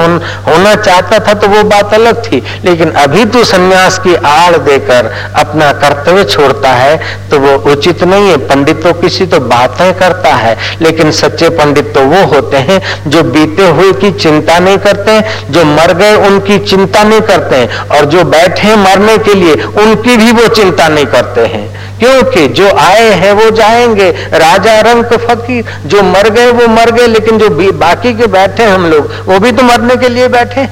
होना 0.47 0.73
चाहता 0.75 1.19
था 1.27 1.33
तो 1.33 1.47
वो 1.47 1.63
बात 1.65 1.93
अलग 1.93 2.21
थी। 2.25 2.41
लेकिन 2.65 2.91
अभी 3.03 3.25
तू 3.25 3.43
सन्यास 3.43 3.99
की 3.99 4.15
आड़ 4.25 4.57
देकर 4.57 5.11
अपना 5.35 5.71
कर्तव्य 5.81 6.23
छोड़ता 6.25 6.73
है 6.73 6.97
तो 7.29 7.39
वो 7.39 7.55
उचित 7.71 8.03
नहीं 8.03 8.29
है। 8.29 8.37
पंडित 8.49 8.83
तो 8.83 8.93
किसी 9.01 9.25
तो 9.25 9.39
बातें 9.47 9.93
करता 9.99 10.33
है 10.35 10.57
लेकिन 10.81 11.11
सच्चे 11.13 11.49
पंडित 11.57 11.93
तो 11.93 12.05
वो 12.05 12.25
होते 12.35 12.57
हैं 12.69 12.81
जो 13.09 13.23
बीते 13.23 13.67
हुए 13.69 13.91
की 14.01 14.11
चिंता 14.19 14.59
नहीं 14.59 14.77
करते 14.79 15.19
जो 15.49 15.65
मर 15.65 15.93
गए 15.93 16.15
उनकी 16.27 16.59
चिंता 16.67 17.03
नहीं 17.03 17.21
करते 17.23 17.65
और 17.89 18.05
जो 18.05 18.23
बैठ 18.25 18.48
बैठे 18.49 18.75
मरने 18.75 19.17
के 19.17 19.33
लिए 19.33 19.53
उनकी 19.53 20.17
भी 20.17 20.31
वो 20.31 20.47
चिंता 20.47 20.87
नहीं 20.87 21.05
करते 21.05 21.45
हैं। 21.45 21.99
क्योंकि 21.99 22.47
जो 22.47 22.69
आए 22.77 23.09
हैं 23.13 23.31
वो 23.31 23.49
जाएँगे। 23.51 24.09
राजा 24.33 24.79
रंग 24.81 25.03
फकीर 25.03 25.65
जो 25.85 26.03
मर 26.03 26.29
गए 26.29 26.51
वो 26.51 26.67
मर 26.67 26.91
गए, 26.91 27.07
लेकिन 27.07 27.37
जो 27.37 27.49
बाकी 27.71 28.13
के 28.13 28.27
बैठे 28.27 28.65
हम 28.65 28.85
लोग, 28.85 29.11
वो 29.25 29.39
भी 29.39 29.51
तो 29.51 29.63
मरने 29.63 29.95
के 29.95 30.09
लिए 30.09 30.27
बैठे 30.27 30.65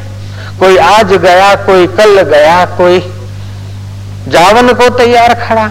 कोई 0.60 0.78
आज 0.78 1.14
गया, 1.14 1.54
कोई 1.56 1.88
कल 1.88 2.22
गया, 2.22 2.66
कोई 2.78 3.00
जावन 4.28 4.74
को 4.74 4.90
तैयार 4.90 5.34
खड़ा। 5.48 5.70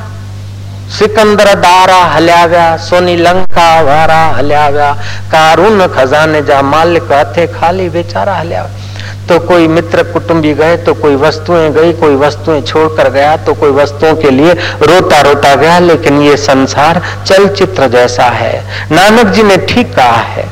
सिकंदर 0.99 1.55
दारा 1.55 2.03
हलिया 2.05 2.47
गया 2.47 2.77
सोनी 2.77 3.17
लंका 3.17 3.81
वारा 3.81 4.25
हलिया 4.37 4.71
गया 4.71 4.93
कारून 5.33 5.87
खजाने 5.89 6.43
जा 6.43 6.63
मालिक 6.63 7.13
हथे 7.13 7.47
खाली 7.47 7.89
बेचारा 7.89 8.35
हलिया 8.35 8.63
गया 8.63 8.86
तो 9.29 9.39
कोई 9.47 9.69
मित्र 9.69 10.03
कुटुंबी 10.13 10.53
गए 10.55 10.77
तो 10.79 10.95
कोई 10.95 11.17
वस्तुएँ 11.17 11.71
गई, 11.73 11.93
कोई 11.95 12.15
वस्तुएँ 12.17 12.61
छोड़कर 12.63 13.11
गया 13.11 13.37
तो 13.39 13.55
कोई 13.55 13.71
वस्तुओं 13.73 14.15
के 14.17 14.31
लिए 14.31 14.53
रोता 14.83 15.21
रोता 15.23 15.55
गया, 15.55 15.79
लेकिन 15.81 16.21
ये 16.23 16.37
संसार 16.39 17.03
चलचित्र 17.27 17.89
जैसा 17.89 18.25
है। 18.33 18.55
नानक 18.93 19.33
जी 19.35 19.43
ने 19.43 19.57
ठीक 19.67 19.95
कहा 19.95 20.23
है, 20.29 20.49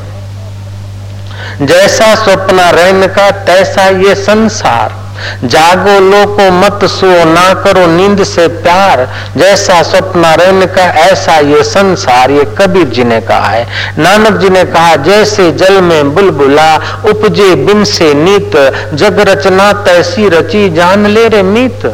जैसा 1.62 2.14
स्वप्न 2.14 2.70
रैन 2.75 3.06
का, 3.08 3.30
तैसा 3.46 3.88
ये 4.00 4.14
संसार। 4.16 5.02
जागो 5.44 5.99
लोको 6.00 6.50
मत 6.50 6.85
सो 6.85 7.25
ना 7.25 7.54
करो 7.54 7.87
नींद 7.87 8.25
से 8.25 8.47
प्यार। 8.49 9.06
जैसा 9.37 9.83
स्वप्न 9.83 10.35
रन 10.40 10.66
का, 10.66 10.83
ऐसा 10.83 11.38
ये 11.38 11.62
संसार, 11.64 12.30
ये 12.30 12.44
कबीर 12.59 12.85
जी 12.85 13.04
ने 13.04 13.21
कहा 13.21 13.49
है। 13.49 13.66
नानक 13.99 14.38
जी 14.38 14.49
ने 14.49 14.64
कहा 14.64 14.97
जैसे 14.97 15.50
जल 15.52 15.80
में 15.80 16.14
बुलबुला, 16.14 16.76
उपजे 17.11 17.54
बिन 17.54 17.85
से 17.85 18.14
नीत। 18.14 18.56
जग 18.94 19.21
रचना 19.21 19.73
तैसी 19.73 20.28
रची, 20.28 20.71
जान 20.71 21.06
ले 21.06 21.28
रे 21.28 21.42
मीत। 21.42 21.87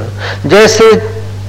जैसे 0.46 0.90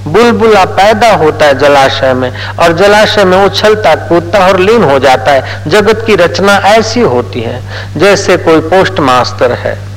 बुलबुला 0.08 0.66
पैदा 0.66 1.12
होता 1.12 1.46
है 1.46 1.60
जलाशय 1.60 2.13
में, 2.13 2.32
और 2.60 2.74
जलाशय 2.74 3.24
में 3.24 3.46
उछलता, 3.46 3.96
कूदता 3.96 4.48
और 4.48 4.60
लीन 4.60 4.84
हो 4.84 5.00
जाता 5.00 5.32
है। 5.32 5.63
जगत 5.68 6.04
की 6.08 6.16
रचना 6.16 6.58
ऐसी 6.58 7.01
होती 7.01 7.42
है, 7.42 7.62
जैसे 7.98 8.38
कोई 8.38 8.60
पोस्ट 8.60 9.00
मास्टर 9.00 9.51
है। 9.51 9.90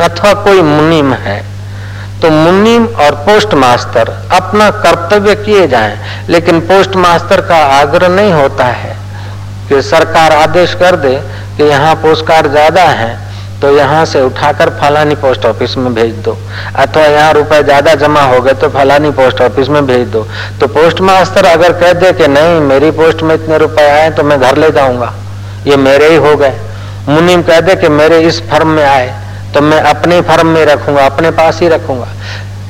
अथवा 0.00 0.32
कोई 0.42 0.62
मुनिम 0.64 1.12
है। 1.16 1.38
तो 2.22 2.30
मुनिम 2.30 2.86
और 2.96 3.14
पोस्ट 3.26 3.54
मास्टर 3.56 4.08
अपना 4.32 4.70
कर्तव्य 4.80 5.34
किए 5.36 5.66
जाएँ, 5.68 5.96
लेकिन 6.28 6.60
पोस्ट 6.62 6.96
मास्टर 6.98 7.40
का 7.42 7.56
आग्रह 7.74 8.08
नहीं 8.10 8.32
होता 8.32 8.64
है 8.64 8.96
कि 9.68 9.80
सरकार 9.84 10.32
आदेश 10.34 10.74
कर 10.74 10.96
दे 10.98 11.14
कि 11.56 11.64
यहाँ 11.64 11.94
पोस्ट 11.96 12.26
कार्ड 12.26 12.50
ज़्यादा 12.50 12.82
है 12.82 13.18
तो 13.60 13.70
यहाँ 13.70 14.04
से 14.06 14.20
उठाकर 14.22 14.70
फलानी 14.80 15.14
पोस्ट 15.16 15.44
ऑफ़िस 15.46 15.76
में 15.76 15.94
भेज 15.94 16.14
दो। 16.24 16.36
अथवा 16.76 17.02
यहाँ 17.04 17.32
रुपए 17.32 17.62
ज़्यादा 17.62 17.94
जमा 17.96 18.22
हो 18.24 18.40
गए 18.42 18.52
तो 18.54 18.68
फलानी 18.70 19.10
पोस्ट 19.12 19.40
ऑफ़िस 19.42 19.68
में 19.68 19.86
भेज 19.86 20.06
दो। 20.08 20.26
तो 20.60 20.66
पोस्ट 20.68 21.00
मास्टर 21.02 21.44
अगर 21.46 21.72
कह 21.80 21.92
दे 21.94 22.12
कि 22.12 22.28
नहीं, 22.28 22.60
मेरी 22.62 22.90
पोस्ट 22.92 23.22
में 23.22 23.34
इतने 23.34 23.58
रुपए 23.58 23.88
आए 23.90 24.10
तो 24.10 24.22
मैं 24.22 24.40
घर 24.40 24.56
ले 24.56 24.70
जाऊँगा। 24.70 25.12
ये 25.66 25.76
मेरे 25.78 26.08
ही 26.08 26.16
हो 26.18 26.36
गए। 26.36 26.54
मुनिम 27.08 27.42
कह 27.42 27.60
दे 27.60 27.74
कि 27.76 27.88
मेरे 27.90 28.20
इस 28.22 28.40
फर्म 28.50 28.68
में 28.68 28.84
आए। 28.84 29.12
तो 29.54 29.60
मैं 29.60 29.80
अपने 29.84 30.20
फर्म 30.22 30.46
में 30.46 30.64
रखूँगा, 30.66 31.06
अपने 31.06 31.30
पास 31.30 31.60
ही 31.60 31.68
रखूँगा। 31.68 32.08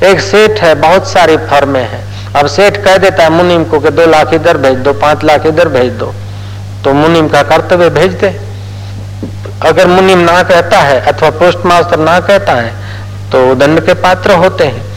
एक 0.06 0.20
सेठ 0.20 0.60
है, 0.60 0.74
बहुत 0.76 1.08
सारी 1.08 1.36
फर्में 1.48 1.82
हैं। 1.82 2.04
अब 2.32 2.46
सेठ 2.46 2.76
कह 2.76 2.96
देता 2.98 3.22
है 3.22 3.30
मुनिम 3.30 3.64
को 3.64 3.80
कि 3.80 3.90
दो 3.90 4.06
लाख 4.06 4.32
इधर 4.34 4.56
भेज 4.56 4.78
दो, 4.78 4.92
पाँच 4.94 5.24
लाख 5.24 5.46
इधर 5.46 5.68
भेज 5.68 5.92
दो। 5.94 6.12
तो 6.84 6.92
मुनिम 6.94 7.28
का 7.28 7.42
कर्तव्य 7.42 7.88
भेज 7.90 8.14
दे। 8.14 8.28
अगर 9.62 9.86
मुनिम 9.86 10.18
ना 10.20 10.42
कहता 10.42 10.78
है 10.78 11.00
अथवा 11.02 11.30
पोस्ट 11.30 11.66
मास्टर 11.66 11.98
ना 11.98 12.18
कहता 12.20 12.52
है 12.52 12.72
तो 13.32 13.54
दंड 13.54 13.80
के 13.86 13.94
पात्र 14.02 14.34
होते 14.34 14.64
हैं। 14.64 14.89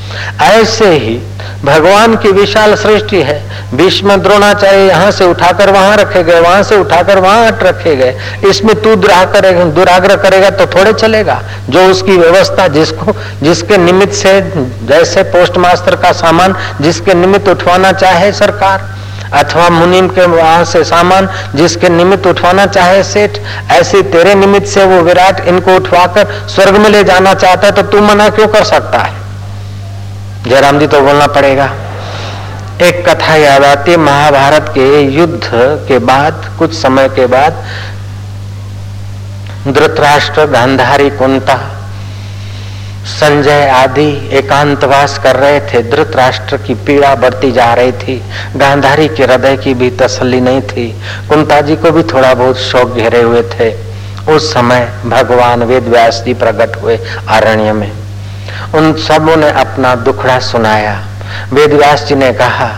ऐसे 0.43 0.89
ही 0.89 1.21
भगवान 1.63 2.15
की 2.15 2.31
विशाल 2.31 2.75
सृष्टि 2.75 3.21
है। 3.21 3.41
भीष्म 3.73 4.15
द्रोणाचार्य 4.15 4.87
यहाँ 4.87 5.11
से 5.11 5.25
उठाकर 5.25 5.69
वहाँ 5.71 5.95
रखे 5.97 6.23
गए, 6.23 6.39
वहाँ 6.39 6.63
से 6.63 6.77
उठाकर 6.77 7.19
वहाँ 7.19 7.49
रखे 7.61 7.95
गए। 7.95 8.15
इसमें 8.49 8.75
तू 8.81 8.95
दुराह 8.95 9.23
करेगा 9.33 9.63
दुराग्रह 9.75 10.15
करेगा 10.23 10.49
तो 10.51 10.65
थोड़े 10.67 10.93
चलेगा। 10.93 11.41
जो 11.69 11.85
उसकी 11.91 12.17
व्यवस्था 12.17 12.67
जिसको, 12.69 13.15
जिसके 13.41 13.77
निमित्त 13.77 14.13
से, 14.13 14.39
जैसे 14.87 15.23
पोस्ट 15.31 15.57
मास्टर 15.57 15.95
का 15.95 16.11
सामान 16.13 16.55
जिसके 16.81 17.13
निमित्त 17.13 17.49
उठवाना 17.49 17.91
चाहे 17.93 18.31
सरकार, 18.33 18.91
अथवा 19.33 19.69
मुनिम 19.69 20.07
के 20.09 20.25
वहाँ 20.27 20.63
से 20.65 20.83
सामान 20.83 21.29
जिसके 21.55 21.89
निमित्त 21.89 22.27
उठवाना 22.27 22.65
चाहे 22.67 23.03
सेठ, 23.03 23.37
ऐसे 23.71 24.01
तेरे 24.11 24.35
निमित्त 24.35 24.67
से 24.67 24.83
वो 24.85 25.01
विराट 25.01 25.47
इनको 25.47 25.75
उठवाकर 25.75 26.47
स्वर्ग 26.49 26.77
में 26.77 26.89
ले 26.89 27.03
जाना 27.03 27.33
चाहता 27.35 27.67
है 27.67 27.73
तो 27.73 27.81
तू 27.83 28.01
मना 28.03 28.29
क्यों 28.29 28.47
कर 28.47 28.63
सकता 28.65 28.99
है? 28.99 29.21
जयराम 30.47 30.79
जी 30.79 30.87
तो 30.87 31.01
बोलना 31.01 31.27
पड़ेगा। 31.27 31.65
एक 32.81 33.09
कथा 33.09 33.35
याद 33.35 33.63
आती 33.63 33.95
महाभारत 33.97 34.65
के 34.69 35.01
युद्ध 35.01 35.49
के 35.87 35.99
बाद, 35.99 36.55
कुछ 36.59 36.73
समय 36.73 37.09
के 37.09 37.25
बाद, 37.25 37.63
धृतराष्ट्र, 39.67 40.45
गांधारी, 40.45 41.09
कुंता, 41.09 41.55
संजय 43.05 43.67
आदि 43.69 44.09
एकांतवास 44.33 45.17
कर 45.17 45.35
रहे 45.35 45.59
थे। 45.59 45.81
धृतराष्ट्र 45.91 46.57
की 46.57 46.73
पीड़ा 46.75 47.15
बढ़ती 47.15 47.51
जा 47.51 47.73
रही 47.73 47.91
थी। 47.91 48.21
गांधारी 48.55 49.07
के 49.07 49.23
हृदय 49.23 49.57
की 49.57 49.73
भी 49.73 49.89
तसल्ली 49.89 50.41
नहीं 50.41 50.61
थी। 50.61 50.89
कुंता 51.29 51.61
जी 51.61 51.75
को 51.75 51.91
भी 51.91 52.03
थोड़ा 52.03 52.33
बहुत 52.33 52.57
शौक 52.57 52.95
घेरे 52.95 53.21
हुए 53.21 53.43
थे। 53.43 53.73
उस 54.31 54.53
समय 54.53 54.91
भगवान 55.05 55.63
वेद 55.63 55.83
व्यास 55.83 56.23
जी 56.25 56.33
प्रकट 56.33 56.81
हुए 56.81 56.99
आरण्य 57.29 57.73
में। 57.73 58.02
उन 58.75 58.93
सबों 58.99 59.35
ने 59.35 59.49
अपना 59.61 59.95
दुखड़ा 60.03 60.39
सुनाया। 60.41 60.95
वेदव्यास 61.53 62.05
जी 62.07 62.15
ने 62.15 62.31
कहा, 62.33 62.69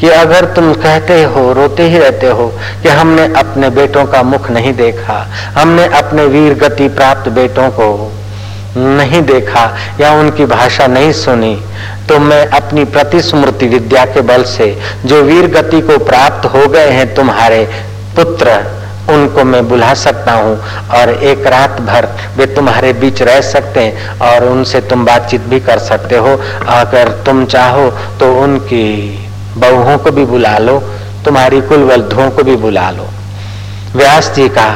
कि 0.00 0.08
अगर 0.08 0.44
तुम 0.54 0.72
कहते 0.74 1.22
हो, 1.24 1.52
रोते 1.52 1.82
ही 1.82 1.98
रहते 1.98 2.26
हो 2.28 2.48
कि 2.82 2.88
हमने 2.88 3.22
अपने 3.38 3.70
बेटों 3.70 4.04
का 4.04 4.22
मुख 4.22 4.50
नहीं 4.50 4.72
देखा, 4.74 5.18
हमने 5.56 5.86
अपने 5.98 6.26
वीर 6.26 6.54
गति 6.58 6.88
प्राप्त 6.88 7.28
बेटों 7.30 7.70
को 7.70 7.88
नहीं 8.76 9.20
देखा 9.22 9.64
या 10.00 10.10
उनकी 10.12 10.44
भाषा 10.46 10.86
नहीं 10.86 11.12
सुनी 11.12 11.54
तो 12.08 12.18
मैं 12.18 12.46
अपनी 12.56 12.84
प्रतिस्मृति 12.86 13.66
विद्या 13.68 14.04
के 14.04 14.20
बल 14.20 14.42
से 14.44 14.66
जो 15.04 15.22
वीर 15.22 15.46
गति 15.52 15.80
को 15.80 15.98
प्राप्त 16.04 16.46
हो 16.46 16.66
गए 16.68 16.90
हैं 16.90 17.14
तुम्हारे 17.14 17.64
पुत्र 18.16 18.58
उनको 19.08 19.44
मैं 19.44 19.68
बुला 19.68 19.92
सकता 19.94 20.32
हूँ 20.32 20.56
और 20.96 21.10
एक 21.10 21.46
रात 21.46 21.80
भर 21.82 22.08
वे 22.36 22.46
तुम्हारे 22.46 22.92
बीच 22.94 23.22
रह 23.22 23.40
सकते 23.42 23.80
हैं 23.80 24.18
और 24.22 24.44
उनसे 24.44 24.80
तुम 24.82 25.04
बातचीत 25.04 25.40
भी 25.42 25.60
कर 25.60 25.78
सकते 25.80 26.16
हो। 26.16 26.36
अगर 26.70 27.12
तुम 27.26 27.44
चाहो 27.46 27.90
तो 28.20 28.32
उनकी 28.42 28.86
बहुओं 29.58 29.96
को 29.98 30.10
भी 30.10 30.24
बुला 30.24 30.56
लो, 30.58 30.78
तुम्हारी 31.24 31.60
कुल 31.60 31.82
वल्धुओं 31.82 32.30
को 32.30 32.42
भी 32.42 32.56
बुला 32.56 32.90
लो। 32.90 33.08
व्यास 33.94 34.30
जी 34.34 34.48
का 34.48 34.68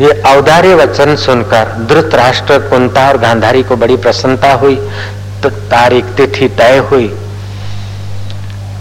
ये 0.00 0.10
औदार्य 0.28 0.74
वचन 0.74 1.14
सुनकर 1.16 1.72
द्रुत 1.86 2.14
राष्ट्र 2.14 2.58
कुंता 2.70 3.06
और 3.08 3.18
गांधारी 3.18 3.62
को 3.62 3.76
बड़ी 3.76 3.96
प्रसन्नता 3.98 4.52
हुई। 4.54 4.78
तारीख 5.46 6.04
तिथि 6.16 6.48
तय 6.58 6.76
हुई। 6.90 7.06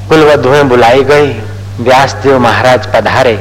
कुल 0.10 0.24
वधुएँ 0.24 0.64
बुलाई 0.64 1.04
गई। 1.04 1.34
व्यासदेव 1.79 2.39
महाराज 2.39 2.88
पधारे 2.94 3.36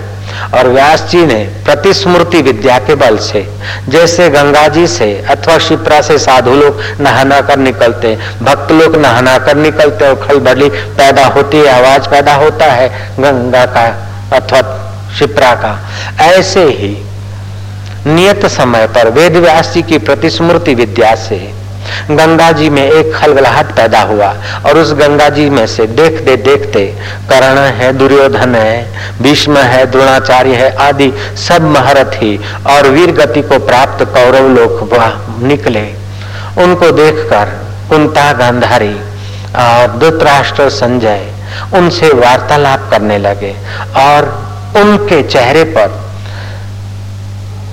और 0.54 0.68
व्यास 0.68 1.02
जी 1.10 1.24
ने 1.26 1.38
प्रतिस्मृति 1.64 2.40
विद्या 2.42 2.78
के 2.78 2.94
बल 2.94 3.16
से, 3.18 3.42
जैसे 3.88 4.28
गंगा 4.30 4.66
जी 4.68 4.86
से 4.86 5.10
अथवा 5.30 5.58
शिप्रा 5.58 6.00
से 6.00 6.18
साधु 6.18 6.54
लोग 6.54 6.80
नहाना 7.00 7.40
कर 7.40 7.58
निकलते, 7.58 8.14
भक्त 8.42 8.72
लोग 8.72 8.96
नहाना 8.96 9.38
कर 9.38 9.56
निकलते 9.56 10.08
और 10.08 10.26
खलबली 10.26 10.68
पैदा 10.68 11.26
होती 11.26 11.56
है, 11.56 11.68
आवाज़ 11.68 12.08
पैदा 12.08 12.34
होता 12.34 12.72
है 12.72 12.88
गंगा 13.18 13.64
का 13.68 13.86
अथवा 14.36 14.60
शिप्रा 15.18 15.54
का। 15.54 15.78
ऐसे 16.22 16.64
ही 16.70 16.96
नियत 18.06 18.46
समय 18.46 18.86
पर 18.86 19.08
वेद 19.10 19.36
व्यास 19.36 19.72
जी 19.74 19.82
की 19.82 19.98
प्रतिस्मृति 20.00 20.74
विद्या 20.74 21.14
से 21.18 21.38
गंगा 22.10 22.50
जी 22.52 22.68
में 22.70 22.82
एक 22.82 23.14
खलगलाहट 23.14 23.74
पैदा 23.76 24.00
हुआ 24.02 24.28
और 24.66 24.78
उस 24.78 24.92
गंगा 24.94 25.28
जी 25.30 25.48
में 25.50 25.66
से 25.66 25.86
देखते 25.86 26.36
देखते 26.38 26.84
कर्ण 27.30 27.58
है, 27.76 27.92
दुर्योधन 27.98 28.54
है, 28.54 28.76
भीष्म 29.22 29.58
है, 29.58 29.84
द्रोणाचार्य 29.90 30.54
है, 30.54 30.70
आदि 30.78 31.12
सब 31.38 31.62
महारथी 31.70 32.36
और 32.66 32.88
वीर 32.90 33.12
गति 33.16 33.42
को 33.42 33.58
प्राप्त 33.66 34.04
कौरव 34.14 34.48
लोग 34.50 34.96
निकले। 35.42 35.86
उनको 36.62 36.90
देखकर 36.92 37.46
कुंता 37.88 38.32
गांधारी 38.32 38.94
और 39.58 39.98
धृतराष्ट्र 39.98 40.68
संजय 40.70 41.22
उनसे 41.76 42.08
वार्तालाप 42.14 42.88
करने 42.90 43.18
लगे 43.18 43.54
और 44.00 44.26
उनके 44.76 45.22
चेहरे 45.22 45.64
पर 45.76 46.02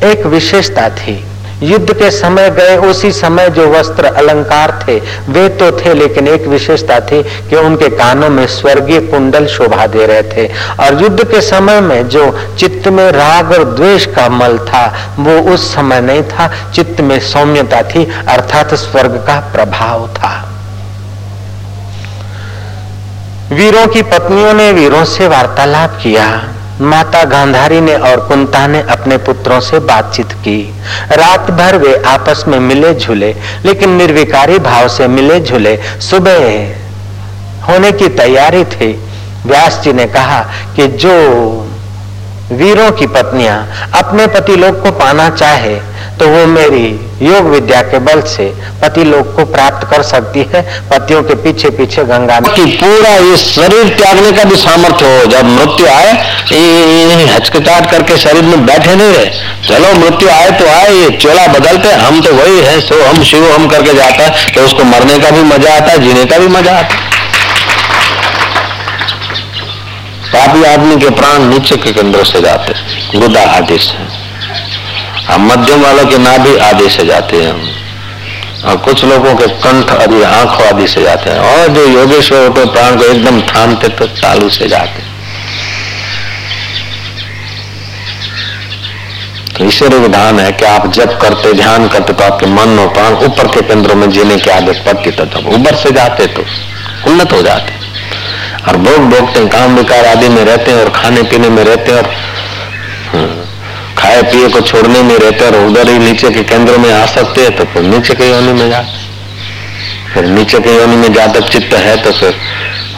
एक 0.06 0.26
विशेषता 0.26 0.90
थी 0.92 1.16
युद्ध 1.64 1.94
के 1.94 2.12
समय 2.12 2.50
गए, 2.50 2.78
उसी 2.78 3.12
समय 3.12 3.50
जो 3.50 3.72
वस्त्र 3.72 4.06
अलंकार 4.06 4.86
थे, 4.88 5.00
वे 5.30 5.50
तो 5.50 5.72
थे, 5.72 5.94
लेकिन 5.94 6.28
एक 6.28 6.48
विशेषता 6.48 7.00
थी 7.00 7.24
कि 7.24 7.56
उनके 7.56 7.90
कानों 7.90 8.30
में 8.30 8.48
स्वर्गीय 8.48 9.00
कुंडल 9.00 9.46
शोभा 9.46 9.88
दे 9.88 10.06
रहे 10.06 10.24
थे। 10.24 10.48
और 10.80 11.04
युद्ध 11.04 11.24
के 11.24 11.42
समय 11.42 11.82
में 11.82 12.10
जो 12.10 12.56
चित्त 12.60 12.88
में 12.88 13.12
राग 13.12 13.52
और 13.52 13.64
द्वेष 13.64 14.06
का 14.06 14.30
मल 14.30 14.58
था, 14.58 15.16
वो 15.20 15.54
उस 15.54 15.76
समय 15.76 16.02
नहीं 16.02 16.24
था। 16.24 16.72
चित्त 16.76 17.02
में 17.02 17.20
सौम्यता 17.20 17.82
थी, 17.82 18.12
अर्थात 18.28 18.74
स्वर्ग 18.74 19.12
का 19.12 19.40
प्रभाव 19.40 20.08
था। 20.08 20.48
वीरों 23.52 23.88
की 23.88 24.02
पत्नियों 24.02 24.54
ने 24.54 24.72
वीरों 24.72 25.06
से 25.06 25.28
वार्तालाप 25.28 26.00
किया। 26.04 26.44
माता 26.82 27.24
गांधारी 27.24 27.80
ने 27.82 27.96
और 27.96 28.20
कुंता 28.28 28.66
ने 28.68 28.82
अपने 28.90 29.18
पुत्रों 29.18 29.60
से 29.60 29.80
बातचीत 29.80 30.32
की। 30.32 30.60
रात 31.12 31.52
भर 31.52 31.78
वे 31.78 31.96
आपस 32.08 32.44
में 32.48 32.60
मिले 32.60 32.94
झूले, 32.94 33.34
लेकिन 33.66 33.90
निर्विकारी 33.90 34.60
भाव 34.60 34.88
से 34.88 35.08
मिले 35.08 35.40
झूले 35.40 35.78
सुबह 36.02 36.40
होने 37.68 37.92
की 37.92 38.08
तैयारी 38.08 38.64
थी। 38.66 38.92
व्यास 39.46 39.82
जी 39.84 39.94
ने 39.94 40.06
कहा 40.08 40.40
कि 40.76 40.88
जो 40.88 41.14
वीरों 42.54 42.92
की 42.92 43.06
पत्नियाँ 43.10 43.58
अपने 43.96 44.26
पति 44.30 44.56
लोग 44.56 44.82
को 44.84 44.92
पाना 45.00 45.30
चाहे 45.32 45.76
तो 46.20 46.28
वो 46.30 46.46
मेरी 46.48 46.88
योग 47.22 47.46
विद्या 47.50 47.82
के 47.84 48.00
बल 48.02 48.22
से 48.28 48.48
पति 48.82 49.04
लोग 49.04 49.36
को 49.36 49.46
प्राप्त 49.46 49.88
कर 49.90 50.02
सकती 50.04 50.46
है। 50.54 50.62
पतियों 50.90 51.22
के 51.24 51.36
पीछे 51.44 51.70
पीछे 51.78 52.04
गंगा 52.06 52.40
कि 52.40 52.66
पूरा 52.74 53.14
ये 53.18 53.38
शरीर 53.38 53.90
त्यागने 53.98 54.32
का 54.38 54.44
भी 54.44 54.56
सामर्थ्य 54.58 55.06
हो। 55.08 55.26
जब 55.32 55.46
मृत्यु 55.48 55.88
आए 55.88 56.12
हचकचाट 57.28 57.90
करके 57.92 58.18
शरीर 58.18 58.44
में 58.44 58.66
बैठे 58.66 58.96
नहीं 58.96 59.14
रहे। 59.14 59.30
चलो 59.68 59.94
मृत्यु 60.00 60.30
आए 60.30 60.50
तो 60.60 60.66
आए, 60.68 60.92
ये 60.94 61.10
चोला 61.18 61.48
बदलते 61.50 61.92
हम 61.96 62.22
तो 62.22 62.34
वही 62.34 62.60
है, 62.60 62.80
सो 62.82 63.04
हम 63.04 63.24
शिव 63.24 63.52
हम 63.52 63.68
करके 63.70 63.94
जाता 63.94 64.24
है 64.24 64.54
तो 64.54 64.66
उसको 64.66 64.84
मरने 64.86 65.18
का 65.20 65.30
भी 65.32 65.44
मज़ा 65.50 65.76
आता 65.76 65.92
है, 65.92 65.98
जीने 66.00 66.26
का 66.26 66.38
भी 66.38 66.48
मज़ा 66.50 66.78
आता 66.80 66.96
है। 66.96 67.10
पापी 70.34 70.64
आदमी 70.64 70.96
के 70.96 71.10
प्राण 71.10 71.44
नीचे 71.46 71.76
के 71.78 71.92
केंद्रों 71.92 72.24
से 72.24 72.42
जाते 72.42 72.74
गुदा 73.20 73.42
आदि 73.52 73.78
से। 73.80 73.98
हम 75.24 75.46
मध्यम 75.48 75.82
वालों 75.84 76.06
के 76.06 76.18
नाभि 76.18 76.58
आदि 76.60 76.90
से 76.90 77.06
जाते 77.06 77.42
हैं। 77.44 77.54
और 78.64 78.76
कुछ 78.78 79.04
लोगों 79.06 79.34
के 79.36 79.48
कंठ 79.64 79.90
आदि 79.92 80.22
आँखों 80.24 80.66
आदि 80.68 80.88
से 80.88 81.02
जाते 81.02 81.30
हैं। 81.30 81.40
और 81.52 81.68
जो 81.68 81.86
योगेश्वर 81.90 82.48
होते 82.48 82.66
प्राण 82.72 82.98
को 82.98 83.06
एकदम 83.06 83.42
थामते 83.48 83.88
तो 83.90 84.08
चालू 84.16 84.50
से 84.50 84.68
जाते 84.68 85.10
तो 89.52 89.66
ईश्वरी 89.66 89.98
विधान 89.98 90.40
है 90.40 90.52
कि 90.52 90.66
आप 90.66 90.88
जब 90.94 91.18
करते, 91.20 91.54
ध्यान 91.54 91.88
करते 91.88 92.14
तो 92.14 92.24
आपके 92.24 92.46
मन 92.46 92.80
और 92.80 92.88
प्राण 92.94 93.14
ऊपर 93.26 93.48
के 93.48 93.62
केंद्रों 93.68 93.96
में 93.96 94.10
जीने 94.10 94.38
की 94.38 94.50
आदत 94.50 94.84
पड़ती 94.86 95.12
तब 95.12 95.48
ऊपर 95.50 95.76
से 95.76 95.92
जाते 95.92 96.28
तो 96.28 96.46
उन्नत 97.12 97.34
हो 97.34 97.42
जाते। 97.42 97.80
और 98.68 98.78
भोग 98.78 99.10
भोगते 99.10 99.40
हैं 99.40 99.48
काम 99.50 99.76
विकार 99.78 100.06
आदि 100.06 100.28
में 100.30 100.44
रहते 100.46 100.72
हैं 100.72 100.80
और 100.80 100.90
खाने 100.96 101.22
पीने 101.30 101.50
में 101.50 101.64
रहते 101.64 101.92
हैं 101.92 101.98
और 101.98 102.10
हम्म, 103.14 103.46
खाए 103.98 104.22
पिए 104.24 104.48
को 104.50 104.62
छोड़ने 104.62 105.02
में 105.04 105.18
रहते 105.18 105.46
और 105.46 105.56
उधर 105.66 105.90
ही 105.90 105.98
नीचे 106.00 106.30
के 106.32 106.44
केंद्र 106.52 106.78
में 106.78 106.92
आ 106.94 107.06
सकते 107.14 107.42
हैं 107.42 107.56
तो 107.58 107.64
फिर 107.74 107.84
नीचे 107.84 108.14
के 108.14 108.30
योनि 108.30 108.54
में 108.54 108.70
जाते 108.70 109.00
फिर 110.14 110.26
नीचे 110.28 110.60
के 110.60 110.76
योनि 110.76 110.96
में 110.96 111.12
ज़्यादा 111.14 111.40
चित्त 111.48 111.74
है 111.76 111.96
तो 112.04 112.12
फिर 112.12 112.40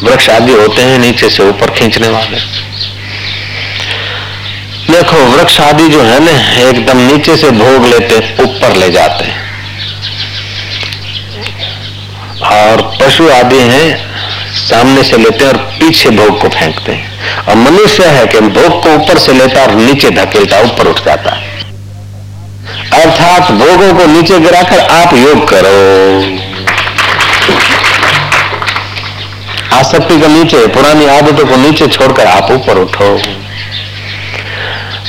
वृक्ष 0.03 0.29
आदि 0.29 0.53
होते 0.53 0.81
हैं 0.81 0.97
नीचे 0.99 1.29
से 1.29 1.43
ऊपर 1.49 1.69
खींचने 1.71 2.07
वाले। 2.09 2.37
देखो 4.87 5.17
वृक्ष 5.25 5.59
आदि 5.61 5.87
जो 5.89 6.01
है 6.01 6.19
ना 6.23 6.31
एकदम 6.61 6.97
नीचे 7.01 7.35
से 7.37 7.51
भोग 7.59 7.85
लेते 7.85 8.17
ऊपर 8.43 8.75
ले 8.75 8.89
जाते 8.91 9.25
हैं। 9.25 9.41
और 12.53 12.81
पशु 13.01 13.29
आदि 13.31 13.59
हैं 13.59 14.12
सामने 14.53 15.03
से 15.03 15.17
लेते 15.17 15.45
हैं 15.45 15.51
और 15.51 15.57
पीछे 15.57 16.09
भोग 16.09 16.41
को 16.41 16.47
फेंकते 16.47 16.91
हैं। 16.91 17.37
और 17.45 17.55
मनुष्य 17.55 18.05
है 18.05 18.25
कि 18.27 18.39
भोग 18.39 18.83
को 18.83 18.89
ऊपर 18.89 19.17
से 19.17 19.33
लेता 19.33 19.61
और 19.61 19.71
नीचे 19.71 20.09
धकेलता 20.09 20.59
ऊपर 20.59 20.87
उठ 20.87 21.05
जाता 21.05 21.31
है। 21.31 21.53
अर्थात 22.93 23.51
भोगों 23.51 23.93
को 23.93 24.05
नीचे 24.05 24.39
गिराकर 24.39 24.79
आप 24.79 25.13
योग 25.13 25.47
करो। 25.47 26.43
आसक्ति 29.77 30.21
को 30.21 30.27
नीचे, 30.27 30.67
पुरानी 30.67 31.05
आदतों 31.05 31.45
को 31.45 31.55
नीचे 31.55 31.87
छोड़कर 31.87 32.25
आप 32.25 32.51
ऊपर 32.51 32.77
उठो। 32.77 33.21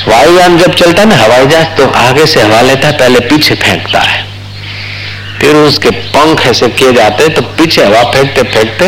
वायुयान 0.07 0.57
जब 0.57 0.75
चलता 0.75 1.01
है 1.01 1.09
ना, 1.09 1.15
हवाई 1.15 1.45
जहाज़ 1.45 1.67
तो 1.67 1.89
आगे 1.89 2.25
से 2.25 2.41
हवा 2.41 2.61
लेता 2.61 2.87
है, 2.87 2.97
पहले 2.97 3.19
पीछे 3.19 3.55
फेंकता 3.55 3.99
है। 3.99 4.25
फिर 5.39 5.55
उसके 5.55 5.89
पंख 5.89 6.45
ऐसे 6.45 6.67
किए 6.67 6.93
जाते 6.93 7.29
तो 7.29 7.41
पीछे 7.41 7.85
हवा 7.85 8.03
फेंकते 8.03 8.43
फेंकते 8.43 8.87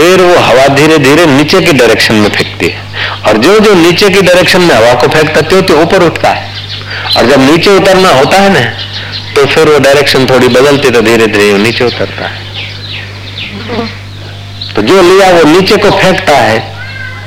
फिर 0.00 0.20
वो 0.20 0.36
हवा 0.40 0.66
धीरे 0.74 0.96
धीरे 0.98 1.24
नीचे 1.26 1.60
की 1.60 1.72
डायरेक्शन 1.72 2.14
में 2.14 2.28
फेंकती 2.30 2.68
है। 2.68 2.82
और 3.28 3.36
जो 3.38 3.58
जो 3.60 3.72
नीचे 3.74 4.08
की 4.10 4.20
डायरेक्शन 4.22 4.60
में 4.60 4.74
हवा 4.74 4.92
को 4.94 5.08
फेंकता 5.08 5.40
त्यों 5.40 5.60
तो 5.62 5.74
ऊपर 5.80 6.02
उठता 6.02 6.28
है। 6.28 6.48
और 7.16 7.26
जब 7.26 7.40
नीचे 7.40 7.70
उतरना 7.70 8.08
होता 8.10 8.36
है 8.36 8.52
ना 8.52 8.60
तो 9.34 9.44
फिर 9.46 9.68
वो 9.68 9.78
डायरेक्शन 9.78 10.24
थोड़ी 10.26 10.48
बदलती 10.48 10.90
तो 10.90 11.02
धीरे 11.02 11.26
धीरे 11.26 11.58
नीचे 11.58 11.84
उतरता 11.84 12.28
है। 12.28 12.38
तो 14.74 14.82
जो 14.82 15.02
लिया 15.02 15.30
वो 15.30 15.42
नीचे 15.50 15.76
को 15.76 15.90
फेंकता 15.90 16.36
है 16.38 16.58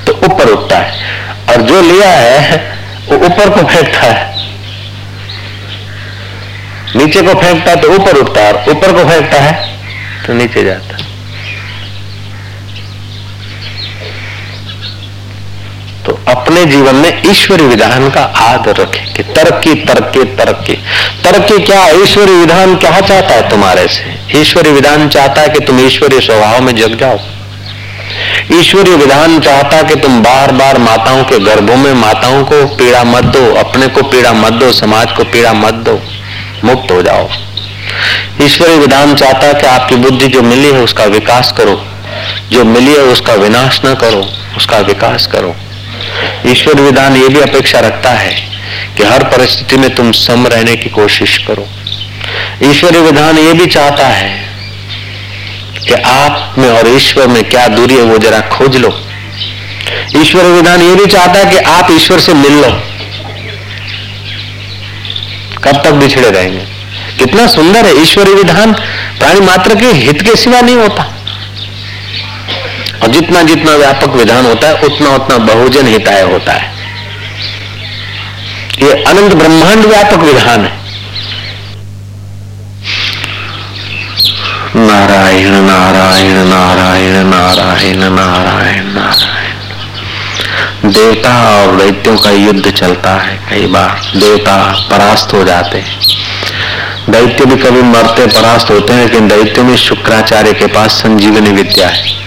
तो 0.07 0.13
ऊपर 0.25 0.49
उठता 0.49 0.77
है। 0.77 0.91
और 1.49 1.61
जो 1.61 1.81
लिया 1.81 2.09
है, 2.09 2.57
वो 3.07 3.15
ऊपर 3.17 3.49
को 3.49 3.67
फेंकता 3.67 4.01
है। 4.01 4.31
नीचे 6.95 7.21
को 7.21 7.39
फेंकता 7.41 7.71
है 7.71 7.81
तो 7.81 7.93
ऊपर 7.93 8.17
उठता 8.17 8.41
है। 8.41 8.53
और 8.53 8.69
ऊपर 8.71 8.93
को 8.93 9.09
फेंकता 9.09 9.41
है 9.41 9.53
तो 10.25 10.33
नीचे 10.33 10.63
जाता 10.63 10.95
है 10.95 11.01
तो 16.05 16.13
अपने 16.35 16.65
जीवन 16.65 16.95
में 16.95 17.21
ईश्वरी 17.29 17.63
विधान 17.63 18.09
का 18.09 18.21
आदर 18.21 18.75
रखें 18.75 19.13
कि 19.13 19.23
तरक्की 19.23 19.73
तरक्की 19.73 20.23
तरक्की। 20.35 20.73
तरक्की 21.23 21.57
क्या 21.63 21.87
ईश्वरी 22.03 22.31
विधान 22.31 22.75
क्या 22.75 22.99
चाहता 23.01 23.35
है 23.35 23.49
तुम्हारे 23.49 23.87
से? 23.87 24.39
ईश्वरी 24.41 24.71
विधान 24.71 25.09
चाहता 25.09 25.41
है 25.41 25.49
कि 25.49 25.59
तुम 25.59 25.79
ईश्वरीय 25.79 26.19
स्वभाव 26.19 26.61
में 26.61 26.75
जग 26.75 26.97
जाओ। 26.99 27.19
ईश्वरीय 28.59 28.95
विधान 28.95 29.39
चाहता 29.39 29.81
कि 29.81 29.95
तुम 29.95 30.21
बार 30.23 30.51
बार 30.51 30.77
माताओं 30.77 31.23
के 31.23 31.39
गर्भों 31.39 31.75
में 31.75 31.93
माताओं 31.93 32.43
को 32.43 32.65
पीड़ा 32.75 33.03
मत 33.03 33.23
दो, 33.23 33.53
अपने 33.55 33.87
को 33.87 34.01
पीड़ा 34.01 34.33
मत 34.33 34.53
दो, 34.53 34.71
समाज 34.71 35.11
को 35.11 35.23
पीड़ा 35.23 35.53
मत 35.53 35.73
दो, 35.73 35.99
मुक्त 36.63 36.91
हो 36.91 37.01
जाओ। 37.01 37.29
ईश्वरीय 38.41 38.77
विधान 38.77 39.15
चाहता 39.15 39.47
है 39.47 39.53
कि 39.53 39.67
आपकी 39.67 39.95
बुद्धि 39.95 40.27
जो 40.27 40.41
मिली 40.41 40.71
है 40.71 40.79
उसका 40.79 41.03
विकास 41.03 41.51
करो। 41.57 41.81
जो 42.51 42.63
मिली 42.63 42.91
है 42.91 42.99
उसका 42.99 43.33
विनाश 43.33 43.81
न 43.85 43.93
करो, 43.93 44.25
उसका 44.57 44.77
विकास 44.77 45.27
करो। 45.27 45.55
ईश्वर 46.47 46.81
विधान 46.81 47.15
ये 47.15 47.29
भी 47.29 47.39
अपेक्षा 47.39 47.79
रखता 47.79 48.09
है 48.09 48.33
कि 48.97 49.03
हर 49.03 49.23
परिस्थिति 49.23 49.77
में 49.77 49.95
तुम 49.95 50.11
सम 50.11 50.47
रहने 50.47 50.75
की 50.75 50.89
कोशिश 50.89 51.37
करो। 51.37 51.67
ईश्वरीय 52.63 53.01
विधान 53.01 53.37
ये 53.37 53.53
भी 53.53 53.65
चाहता 53.65 54.07
है 54.07 54.49
कि 55.87 55.93
आप 55.93 56.55
में 56.57 56.69
और 56.69 56.87
ईश्वर 56.87 57.27
में 57.27 57.49
क्या 57.49 57.67
दूरी 57.67 57.95
है 57.95 58.01
वो 58.01 58.17
जरा 58.17 58.39
खोज 58.39 58.77
लो। 58.77 59.05
ईश्वर 60.21 60.43
विधान 60.43 60.81
ये 60.81 60.95
भी 60.95 61.05
चाहता 61.05 61.39
है 61.39 61.51
कि 61.51 61.57
आप 61.57 61.91
ईश्वर 61.91 62.19
से 62.19 62.33
मिल 62.33 62.53
लो। 62.53 62.81
कब 65.63 65.83
तक 65.83 65.91
बिछड़े 65.91 66.31
रहेंगे? 66.31 66.65
कितना 67.19 67.47
सुंदर 67.47 67.85
है 67.85 68.01
ईश्वरीय 68.01 68.33
विधान। 68.33 68.73
प्राणी 69.19 69.39
मात्र 69.39 69.75
के 69.75 69.85
हित 69.85 70.21
के 70.21 70.35
सिवा 70.35 70.61
नहीं 70.61 70.75
होता। 70.75 71.12
और 73.03 73.09
जितना 73.09 73.41
जितना 73.41 73.75
व्यापक 73.75 74.09
विधान 74.09 74.45
होता 74.45 74.67
है, 74.67 74.81
उतना 74.81 75.09
उतना 75.09 75.37
बहुजन 75.37 75.87
हिताय 75.87 76.21
होता 76.21 76.53
है। 76.53 76.73
ये 78.79 78.91
अनंत 78.91 79.33
ब्रह्मांड 79.33 79.85
व्यापक 79.85 80.17
विधान 80.17 80.65
है। 80.65 80.83
नारायण 84.75 85.49
नारायण 85.49 86.33
नारायण 86.33 87.13
नारायण 87.13 87.97
नारायण 87.97 88.85
नारायण। 88.85 89.53
देवता 90.91 91.61
और 91.61 91.75
दैत्यों 91.75 92.17
का 92.17 92.31
युद्ध 92.31 92.71
चलता 92.71 93.11
है 93.11 93.39
कई 93.49 93.65
बार। 93.67 94.19
देवता 94.19 94.87
परास्त 94.91 95.33
हो 95.33 95.43
जाते 95.43 95.77
हैं। 95.77 95.99
दैत्य 97.09 97.45
भी 97.45 97.55
कभी 97.55 97.81
मरते, 97.81 98.27
परास्त 98.27 98.69
होते 98.69 98.93
हैं, 98.93 99.03
लेकिन 99.03 99.27
दैत्य 99.27 99.61
में 99.61 99.77
शुक्राचार्य 99.77 100.53
के 100.53 100.67
पास 100.67 100.91
संजीवनी 100.91 101.51
विद्या 101.51 101.87
है। 101.87 102.22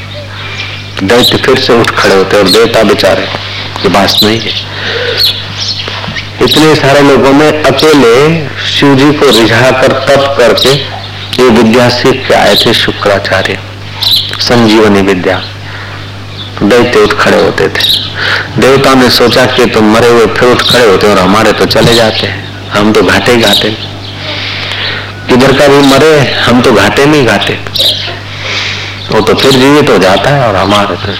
दैत्य 1.02 1.36
फिर 1.36 1.58
से 1.58 1.72
उठ 1.72 1.90
खड़े 1.90 2.14
होते 2.14 2.36
और 2.36 2.48
देवता 2.50 2.82
बेचारे 2.82 3.26
के 3.82 3.88
पास 3.94 4.18
नहीं 4.22 4.38
है। 4.40 4.52
इतने 6.44 6.74
सारे 6.74 7.00
लोगों 7.02 7.32
में 7.32 7.62
अकेले 7.62 8.14
शिव 8.68 8.94
जी 8.96 9.10
को 9.12 9.26
रिझा 9.30 9.70
कर, 9.72 9.92
तप 10.08 10.34
करके 10.38 10.72
ये 11.42 11.48
विद्या 11.50 11.88
सीख 11.90 12.26
के 12.28 12.34
आए 12.34 12.54
थे 12.56 12.72
शुक्राचार्य, 12.74 13.58
संजीवनी 14.40 15.02
विद्या। 15.02 15.42
दैत्य 16.62 17.00
उठ 17.00 17.12
खड़े 17.14 17.40
होते 17.42 17.68
थे। 17.68 18.60
देवता 18.60 18.94
ने 18.94 19.10
सोचा 19.10 19.44
कि 19.46 19.66
तुम 19.66 19.92
मरे 19.94 20.08
हुए 20.08 20.26
फिर 20.28 20.48
उठ 20.48 20.62
खड़े 20.62 20.84
होते 20.84 21.06
और 21.06 21.18
हमारे 21.18 21.52
तो 21.52 21.66
चले 21.66 21.94
जाते 21.94 22.26
हैं। 22.26 22.70
हम 22.70 22.92
तो 22.92 23.02
घाटे 23.02 23.36
घाटे 23.36 23.70
किधर 25.28 25.52
का 25.58 25.66
भी 25.68 25.86
मरे, 25.88 26.18
हम 26.40 26.62
तो 26.62 26.72
घाटे 26.72 27.06
नहीं 27.06 27.26
घाटे 27.26 27.58
वो 29.10 29.20
तो 29.20 29.34
फिर 29.34 29.50
जीवित 29.50 29.90
हो 29.90 29.98
जाता 29.98 30.30
है 30.30 30.46
और 30.48 30.56
हमारे 30.56 30.96
तो 30.96 31.12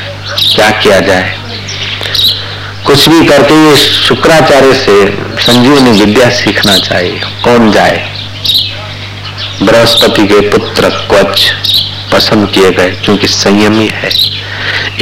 क्या 0.55 0.71
किया 0.71 1.01
जाए। 1.01 1.35
कुछ 2.87 3.09
भी 3.09 3.27
करके 3.27 3.55
ये 3.55 3.77
शुक्राचार्य 3.77 4.75
से 4.75 4.95
संजीवनी 5.43 5.91
विद्या 6.01 6.29
सीखना 6.31 6.77
चाहिए। 6.79 7.21
कौन 7.45 7.71
जाए? 7.73 8.05
बृहस्पति 9.63 10.27
के 10.27 10.41
पुत्र 10.49 10.89
क्वच 10.89 11.53
पसंद 12.13 12.49
किए 12.51 12.71
गए, 12.71 12.91
क्योंकि 13.05 13.29
संयमी 13.29 13.89
है। 13.93 14.11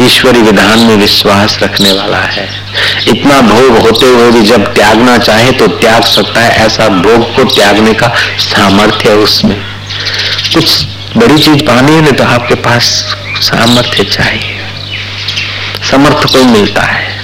ईश्वरी 0.01 0.43
विधान 0.43 0.79
में 0.79 0.97
विश्वास 0.97 1.59
रखने 1.63 1.93
वाला 1.93 2.19
है। 2.19 2.49
इतना 3.09 3.41
भोग 3.41 3.79
होते 3.79 4.07
हुए 4.07 4.31
भी 4.31 4.43
जब 4.43 4.73
त्यागना 4.75 5.19
चाहे 5.19 5.53
तो 5.53 5.67
त्याग 5.67 6.03
सकता 6.03 6.41
है, 6.41 6.67
ऐसा 6.67 6.89
भोग 6.89 7.35
को 7.37 7.45
त्यागने 7.45 7.93
का 7.95 8.09
सामर्थ्य 8.39 9.09
है 9.09 9.17
उसमें। 9.17 9.57
कुछ 10.55 10.87
बड़ी 11.17 11.39
चीज़ 11.39 11.63
पानी 11.63 11.93
है 11.93 12.13
तो 12.13 12.25
आपके 12.25 12.55
पास 12.55 12.83
सामर्थ्य 13.41 14.05
चाहिए। 14.05 14.61
समर्थ 15.91 16.25
को 16.25 16.45
मिलता 16.45 16.83
है। 16.83 17.21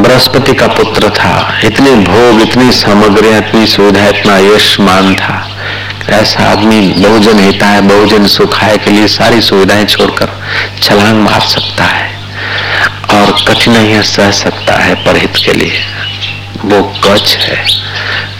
बृहस्पति 0.00 0.54
का 0.54 0.66
पुत्र 0.66 1.10
था। 1.10 1.60
इतने 1.64 1.90
भोग, 1.90 2.42
इतनी 2.42 2.72
सामग्रियाँ, 2.72 3.38
इतनी 3.38 3.66
सुविधा, 3.66 4.06
इतना 4.06 4.38
यश 4.38 4.80
मान 4.80 5.14
था। 5.14 5.58
ऐसा 6.08 6.50
आदमी 6.50 6.80
बहुजन 6.80 7.38
हिता 7.38 7.66
है, 7.66 7.80
बहुजन 7.80 8.26
सुखाय 8.26 8.78
के 8.78 8.90
लिए 8.90 9.08
सारी 9.08 9.40
सुविधाएँ 9.40 9.84
छोड़कर 9.84 10.28
छलांग 10.82 11.22
मार 11.22 11.40
सकता 11.40 11.84
है 11.84 12.10
और 13.10 13.44
कठिनाइयाँ 13.48 14.02
सह 14.02 14.30
सकता 14.30 14.72
है 14.72 14.94
परहित 14.94 15.32
के 15.36 15.52
लिए। 15.52 15.80
वो 16.64 17.00
कच 17.04 17.36
है। 17.36 17.66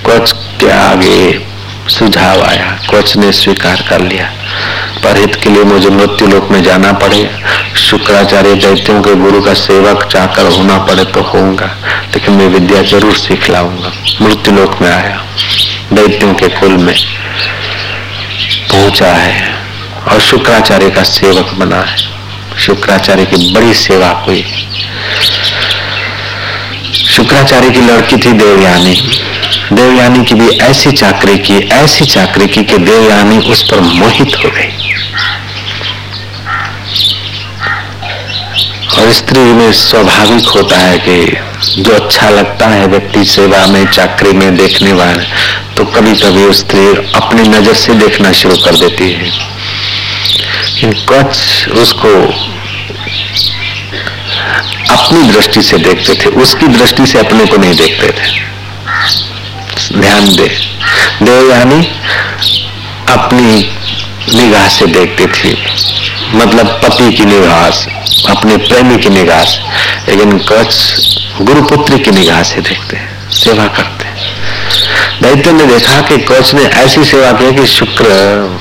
कच 0.07 0.33
के 0.33 0.71
आगे 0.71 1.48
सुझाव 1.89 2.43
आया। 2.43 2.67
कोच 2.91 3.17
ने 3.17 3.33
स्वीकार 3.33 3.85
कर 3.89 4.01
लिया। 4.01 4.27
परहित 5.05 5.35
के 5.35 5.51
लिए 5.51 5.63
मुझे 5.63 5.89
मृत्यु 5.89 6.29
लोक 6.29 6.51
में 6.51 6.63
जाना 6.63 6.93
पड़े। 6.93 7.31
शुक्राचार्य 7.77 8.55
दैत्यों 8.55 9.03
के 9.03 9.15
गुरु 9.15 9.41
का 9.43 9.55
सेवक 9.55 10.05
चाकर 10.05 10.47
होना 10.47 10.79
पड़े 10.79 11.05
तो 11.05 11.23
होऊँगा। 11.23 11.67
लेकिन 12.15 12.35
मैं 12.35 12.49
विद्या 12.49 12.83
ज़रूर 12.83 13.17
सीख 13.17 13.51
लाऊँगा। 13.51 13.93
मृत्यु 14.23 14.55
लोक 14.55 14.83
में 14.83 14.91
आया। 14.91 15.25
दैत्यों 15.93 16.35
के 16.35 16.49
कुल 16.49 16.77
में 16.77 16.95
पहुँचा 18.73 19.13
है 19.13 19.55
और 20.09 20.21
शुक्राचार्य 20.21 20.91
का 20.91 21.03
सेवक 21.03 21.55
बना 21.55 21.81
है। 21.83 21.97
शुक्राचार्य 22.59 23.25
की 23.25 23.53
बड़ी 23.55 23.75
सेवा 23.75 24.09
हुई। 24.09 24.45
शुक्राचार्य 27.09 27.71
की 27.71 27.81
लड़की 27.81 28.17
थी 28.17 28.33
देवयानी। 28.33 29.21
देवयानी 29.73 30.25
की 30.25 30.35
भी 30.35 30.49
ऐसी 30.61 30.91
चाकरी 30.93 31.37
की, 31.39 31.57
ऐसी 31.75 32.05
चाकरी 32.07 32.47
की 32.47 32.63
कि 32.65 32.79
देवयानी 32.79 33.39
उस 33.51 33.63
पर 33.71 33.81
मोहित 33.81 34.37
हो 34.37 34.51
गई। 34.51 34.73
और 38.99 39.13
स्त्री 39.13 39.41
में 39.41 39.73
स्वाभाविक 39.73 40.49
होता 40.49 40.77
है 40.79 40.99
कि 40.99 41.83
जो 41.83 41.93
अच्छा 41.95 42.29
लगता 42.31 42.67
है 42.69 42.87
व्यक्ति 42.87 43.25
सेवा 43.27 43.67
में, 43.67 43.85
चाकरी 43.87 44.33
में 44.33 44.57
देखने 44.57 44.93
वाले 44.93 45.25
तो 45.77 45.85
कभी 45.87 46.15
कभी 46.17 46.53
स्त्री 46.55 46.87
अपनी 47.15 47.43
नज़र 47.49 47.75
से 47.77 47.95
देखना 47.97 48.33
शुरू 48.33 48.57
कर 48.57 48.77
देती 48.77 49.13
है। 49.13 49.31
कच्छ 51.09 51.69
उसको 51.75 52.09
अपनी 54.91 55.23
दृष्टि 55.31 55.63
से 55.63 55.79
देखते 55.79 56.15
थे, 56.15 56.29
उसकी 56.43 56.67
दृष्टि 56.69 57.07
से 57.07 57.19
अपने 57.19 57.47
को 57.47 57.57
नहीं 57.57 57.75
देखते 57.77 58.09
थे। 58.09 58.37
ध्यान 60.01 60.25
दे। 60.25 60.49
देवयानी 61.23 61.81
अपनी 63.13 63.71
निगाह 64.35 64.69
से 64.69 64.87
देखती 64.87 65.27
थी। 65.27 65.57
मतलब 66.35 66.81
पति 66.83 67.13
की 67.13 67.25
निगाह 67.25 67.71
से, 67.71 67.91
अपने 68.31 68.57
प्रेमी 68.57 68.97
की 68.97 69.09
निगाह 69.09 69.45
से, 69.45 69.59
लेकिन 70.09 70.39
कच्छ 70.39 71.41
गुरुपुत्री 71.41 71.99
की 71.99 72.11
निगाह 72.11 72.43
से 72.43 72.61
देखते 72.61 72.97
हैं, 72.97 73.31
सेवा 73.31 73.67
करते 73.67 74.05
हैं। 74.05 74.17
दैत्य 75.23 75.53
ने 75.53 75.67
देखा 75.67 76.01
कि 76.01 76.17
कच्छ 76.19 76.55
ने 76.55 76.63
ऐसी 76.63 77.05
सेवा 77.05 77.33
की 77.33 77.57
कि 77.57 77.67
शुक्र, 77.67 78.61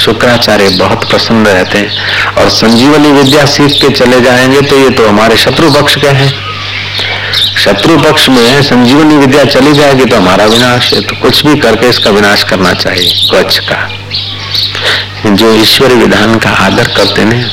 शुक्राचार्य 0.00 0.68
बहुत 0.68 1.08
प्रसन्न 1.10 1.46
रहते 1.46 1.78
हैं 1.78 2.34
और 2.34 2.48
संजीवनी 2.48 3.12
विद्या 3.12 3.44
सीख 3.46 3.72
के 3.82 3.88
चले 3.88 4.20
जाएँगे 4.20 4.60
तो 4.60 4.78
ये 4.78 4.90
तो 4.90 5.08
हमारे 5.08 5.36
शत्रु 5.36 5.70
पक्ष 5.70 5.96
के 5.96 6.08
हैं। 6.08 6.41
शत्रु 7.61 7.97
पक्ष 7.99 8.27
में 8.29 8.61
संजीवनी 8.63 9.17
विद्या 9.17 9.43
चली 9.45 9.73
जाएगी 9.73 10.05
तो 10.05 10.15
हमारा 10.15 10.45
विनाश 10.47 10.93
है 10.93 11.01
तो 11.01 11.15
कुछ 11.21 11.45
भी 11.45 11.55
करके 11.59 11.89
इसका 11.89 12.11
विनाश 12.11 12.43
करना 12.45 12.73
चाहिए 12.75 13.11
कच्छ 13.31 13.59
का 13.61 15.33
जो 15.33 15.53
ईश्वरी 15.55 15.95
विधान 15.95 16.37
का 16.39 16.49
आदर 16.65 16.87
करते 16.95 17.21
हैं 17.23 17.45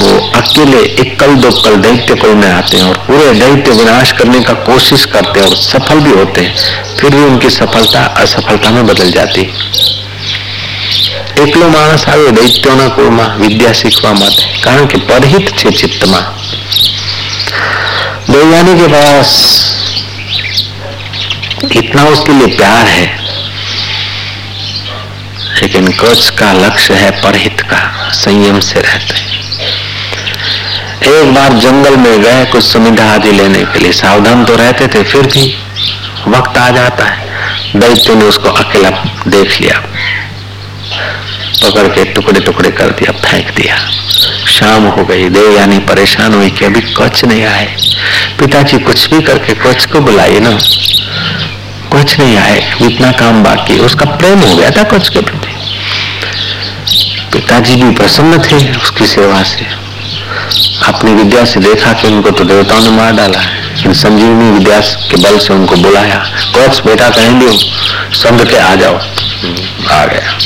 वो 0.00 0.18
अकेले 0.36 0.80
एक 1.00 1.18
कल 1.20 1.34
दो 1.36 1.50
कल 1.60 1.76
दैत्य 1.78 2.14
कुल 2.16 2.34
में 2.36 2.48
आते 2.48 2.76
हैं 2.76 2.84
और 2.84 2.98
पूरे 3.06 3.32
दैत्य 3.34 3.70
विनाश 3.74 4.12
करने 4.12 4.40
का 4.42 4.52
कोशिश 4.64 5.04
करते 5.08 5.40
हैं 5.40 5.46
और 5.46 5.56
सफल 5.58 6.00
भी 6.00 6.10
होते 6.12 6.40
हैं 6.40 6.96
फिर 6.96 7.10
भी 7.10 7.24
उनकी 7.24 7.50
सफलता 7.52 8.04
असफलता 8.18 8.70
में 8.70 8.86
बदल 8.86 9.10
जाती 9.12 9.48
એકલો 11.36 11.66
માણસ 11.68 12.02
આવ્યો 12.04 12.32
દૈત્યોના 12.32 12.86
કુળમાં 12.90 13.26
વિદ્યા 13.38 13.72
શીખવા 13.74 14.14
માટે 14.14 14.48
કારણ 14.64 14.88
કે 14.88 14.98
પરહિત 15.02 15.46
છે 15.54 15.70
ચિત્તમાં 15.72 16.20
देवयानी 18.35 18.73
के 18.75 18.87
पास 18.87 19.29
इतना 21.73 22.03
उसके 22.05 22.33
लिए 22.33 22.47
प्यार 22.57 22.87
है, 22.87 23.05
लेकिन 25.61 25.87
कच्छ 25.99 26.29
का 26.39 26.51
लक्ष्य 26.55 26.93
है 26.95 27.11
परहित 27.21 27.61
का 27.61 27.79
संयम 28.13 28.59
से 28.61 28.81
रहते। 28.81 29.15
एक 31.11 31.33
बार 31.33 31.53
जंगल 31.59 31.95
में 31.97 32.21
गए, 32.23 32.43
कुछ 32.45 32.63
सुविधा 32.63 33.05
आदि 33.13 33.31
लेने 33.31 33.63
के 33.63 33.79
लिए। 33.79 33.91
सावधान 33.93 34.43
तो 34.45 34.55
रहते 34.55 34.87
थे, 34.87 35.03
फिर 35.05 35.27
भी 35.27 35.45
वक्त 36.29 36.57
आ 36.57 36.69
जाता 36.71 37.05
है। 37.05 37.79
दैत्य 37.79 38.15
ने 38.15 38.25
उसको 38.25 38.49
अकेला 38.57 38.89
देख 39.29 39.59
लिया, 39.61 39.79
पकड़ 41.63 41.87
के 41.89 42.03
टुकड़े 42.13 42.39
टुकड़े 42.41 42.71
कर 42.71 42.89
दिया, 42.91 43.11
फेंक 43.21 43.55
दिया। 43.55 43.77
शाम 44.59 44.83
हो 44.85 45.05
गई। 45.05 45.29
देवयानी 45.29 45.79
परेशान 45.79 46.33
हुई 46.33 46.49
कि 46.49 46.65
अभी 46.65 46.81
कच्छ 46.81 47.25
नहीं 47.25 47.45
आए। 47.45 47.75
पिताजी 48.39 48.77
कुछ 48.77 49.13
भी 49.13 49.21
करके 49.21 49.53
कच्छ 49.53 49.85
को 49.85 49.99
बुलाइए 49.99 50.39
ना। 50.39 50.59
कुछ 51.91 52.19
नहीं 52.19 52.37
आए 52.37 52.77
इतना 52.81 53.11
काम 53.11 53.43
बाकी, 53.43 53.79
उसका 53.79 54.05
प्रेम 54.05 54.39
हो 54.39 54.55
गया 54.55 54.71
था 54.71 54.83
कच्छ 54.83 55.09
के 55.09 55.19
प्रति। 55.19 55.47
पिताजी 57.33 57.75
भी 57.75 57.91
प्रसन्न 57.91 58.39
थे 58.39 58.77
उसकी 58.77 59.05
सेवा 59.05 59.43
से। 59.43 59.65
अपनी 60.87 61.13
विद्या 61.13 61.45
से 61.45 61.59
देखा 61.59 61.93
कि 61.93 62.07
उनको 62.07 62.31
तो 62.31 62.43
देवताओं 62.43 62.81
ने 62.81 62.89
मार 62.89 63.11
डाला 63.11 63.39
है। 63.39 63.65
संजीवनी 63.93 64.51
विद्या 64.51 64.79
के 64.79 65.21
बल 65.21 65.37
से 65.37 65.53
उनको 65.53 65.75
बुलाया। 65.75 66.31
कच्छ 66.57 66.81
बेटा, 66.81 67.09
कहें 67.09 67.39
दो 67.39 67.51
संग 68.13 68.41
के 68.41 68.57
आ 68.57 68.75
जाओ। 68.75 68.95
आ 69.91 70.05
गया। 70.05 70.39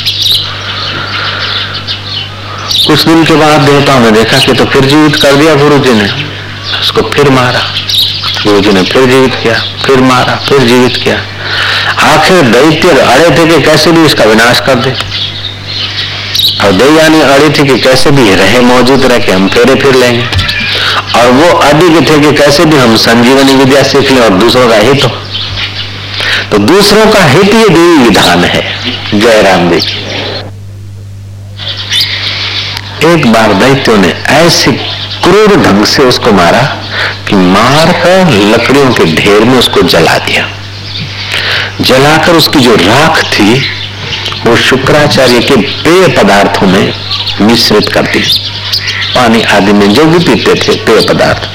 कुछ 2.89 3.05
दिन 3.05 3.25
के 3.25 3.33
बाद 3.33 3.61
देवताओं 3.61 3.99
ने 3.99 4.11
देखा 4.11 4.37
कि 4.37 4.53
तो 4.53 4.65
फिर 4.65 4.85
जीवित 4.85 5.15
कर 5.15 5.35
दिया 5.35 5.55
गुरु 5.55 5.79
जी 5.79 5.93
ने। 5.93 6.07
उसको 6.79 7.01
फिर 7.01 7.29
मारा। 7.29 7.59
गुरु 8.43 8.61
जी 8.61 8.69
ने 8.69 8.83
फिर 8.83 9.05
जीवित 9.05 9.35
किया, 9.43 9.53
फिर 9.85 9.97
मारा, 9.97 10.35
फिर 10.35 10.59
जीवित 10.59 10.97
किया। 11.03 11.15
आखिर 12.13 12.41
दैत्य 12.41 12.89
अड़े 12.89 13.29
थे 13.29 13.45
कि 13.45 13.61
कैसे 13.65 13.91
भी 13.91 14.05
इसका 14.05 14.23
विनाश 14.23 14.59
कर 14.59 14.75
दे। 14.75 14.89
और 16.65 16.71
देवयानी 16.71 17.21
अड़ी 17.21 17.49
थी 17.49 17.67
कि 17.67 17.79
कैसे 17.79 18.11
भी 18.11 18.35
रहे, 18.35 18.59
मौजूद 18.59 19.05
रह 19.05 19.17
के 19.17 19.31
हम 19.31 19.47
फेरे 19.47 19.75
फिर 19.75 19.95
लेंगे। 19.95 20.27
और 21.15 21.27
वो 21.27 21.59
अधिक 21.59 22.09
थे 22.09 22.19
कि 22.19 22.37
कैसे 22.37 22.65
भी 22.65 22.77
हम 22.77 22.95
संजीवनी 22.95 23.55
विद्या 23.55 23.83
सीख 23.83 24.11
लें 24.11 24.21
और 24.21 24.29
दूसरों 24.29 24.69
का 24.69 24.75
हित 24.75 25.03
हो। 25.03 25.09
तो 26.51 26.57
दूसरों 26.57 27.05
का 27.05 27.23
हित 27.23 27.53
ये 27.53 27.69
देवी 27.69 27.97
विधान 27.97 28.43
है 28.43 28.79
जयराम 29.13 29.69
जी 29.69 30.08
एक 33.05 33.31
बार 33.31 33.53
दैत्यों 33.53 33.97
ने 33.97 34.07
ऐसे 34.29 34.71
क्रूर 35.23 35.55
ढंग 35.55 35.85
से 35.85 36.03
उसको 36.03 36.31
मारा 36.31 36.61
कि 37.27 37.35
मार 37.35 37.91
कर 37.91 38.31
लकड़ियों 38.31 38.93
के 38.93 39.05
ढेर 39.15 39.39
में 39.39 39.59
उसको 39.59 39.81
जला 39.81 40.17
दिया। 40.17 40.49
जलाकर 41.81 42.31
उसकी 42.31 42.59
जो 42.59 42.75
राख 42.75 43.23
थी, 43.23 43.71
वो 44.45 44.55
शुक्राचार्य 44.55 45.39
के 45.39 45.55
पेय 45.55 46.07
पदार्थों 46.07 46.67
में 46.67 46.93
मिश्रित 47.41 47.89
कर 47.89 48.01
दी। 48.01 48.19
पानी 49.15 49.41
आदि 49.41 49.73
में 49.73 49.93
जो 49.93 50.05
भी 50.05 50.19
पीते 50.19 50.55
थे, 50.55 50.75
पेय 50.75 51.05
पदार्थ। 51.09 51.49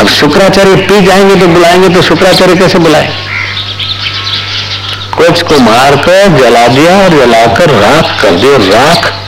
अब 0.00 0.08
शुक्राचार्य 0.08 0.76
पी 0.76 1.06
जाएँगे 1.06 1.36
तो 1.36 1.46
बुलाएँगे 1.46 1.88
तो 1.88 2.02
शुक्राचार्य 2.02 2.56
कैसे 2.56 2.78
बुलाए? 2.78 3.16
कुछ 5.16 5.42
को 5.42 5.58
मारकर 5.58 6.38
जला 6.38 6.68
दिया 6.68 6.98
और 6.98 7.08
जलाकर 7.08 7.70
राख 7.70 8.22
कर 8.22 8.30
दिया। 8.30 8.84
राख 8.84 9.19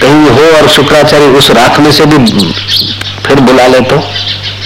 कहीं 0.00 0.30
हो 0.30 0.44
और 0.56 0.68
शुक्राचार्य 0.68 1.26
उस 1.38 1.50
राख 1.50 1.78
में 1.80 1.90
से 1.92 2.06
भी 2.06 2.18
फिर 3.26 3.40
बुला 3.40 3.66
ले 3.66 3.80
तो 3.80 4.00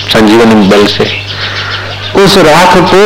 संजीवनी 0.08 0.54
बल 0.68 0.86
से। 0.86 1.04
उस 2.16 2.36
राख 2.38 2.76
को 2.92 3.02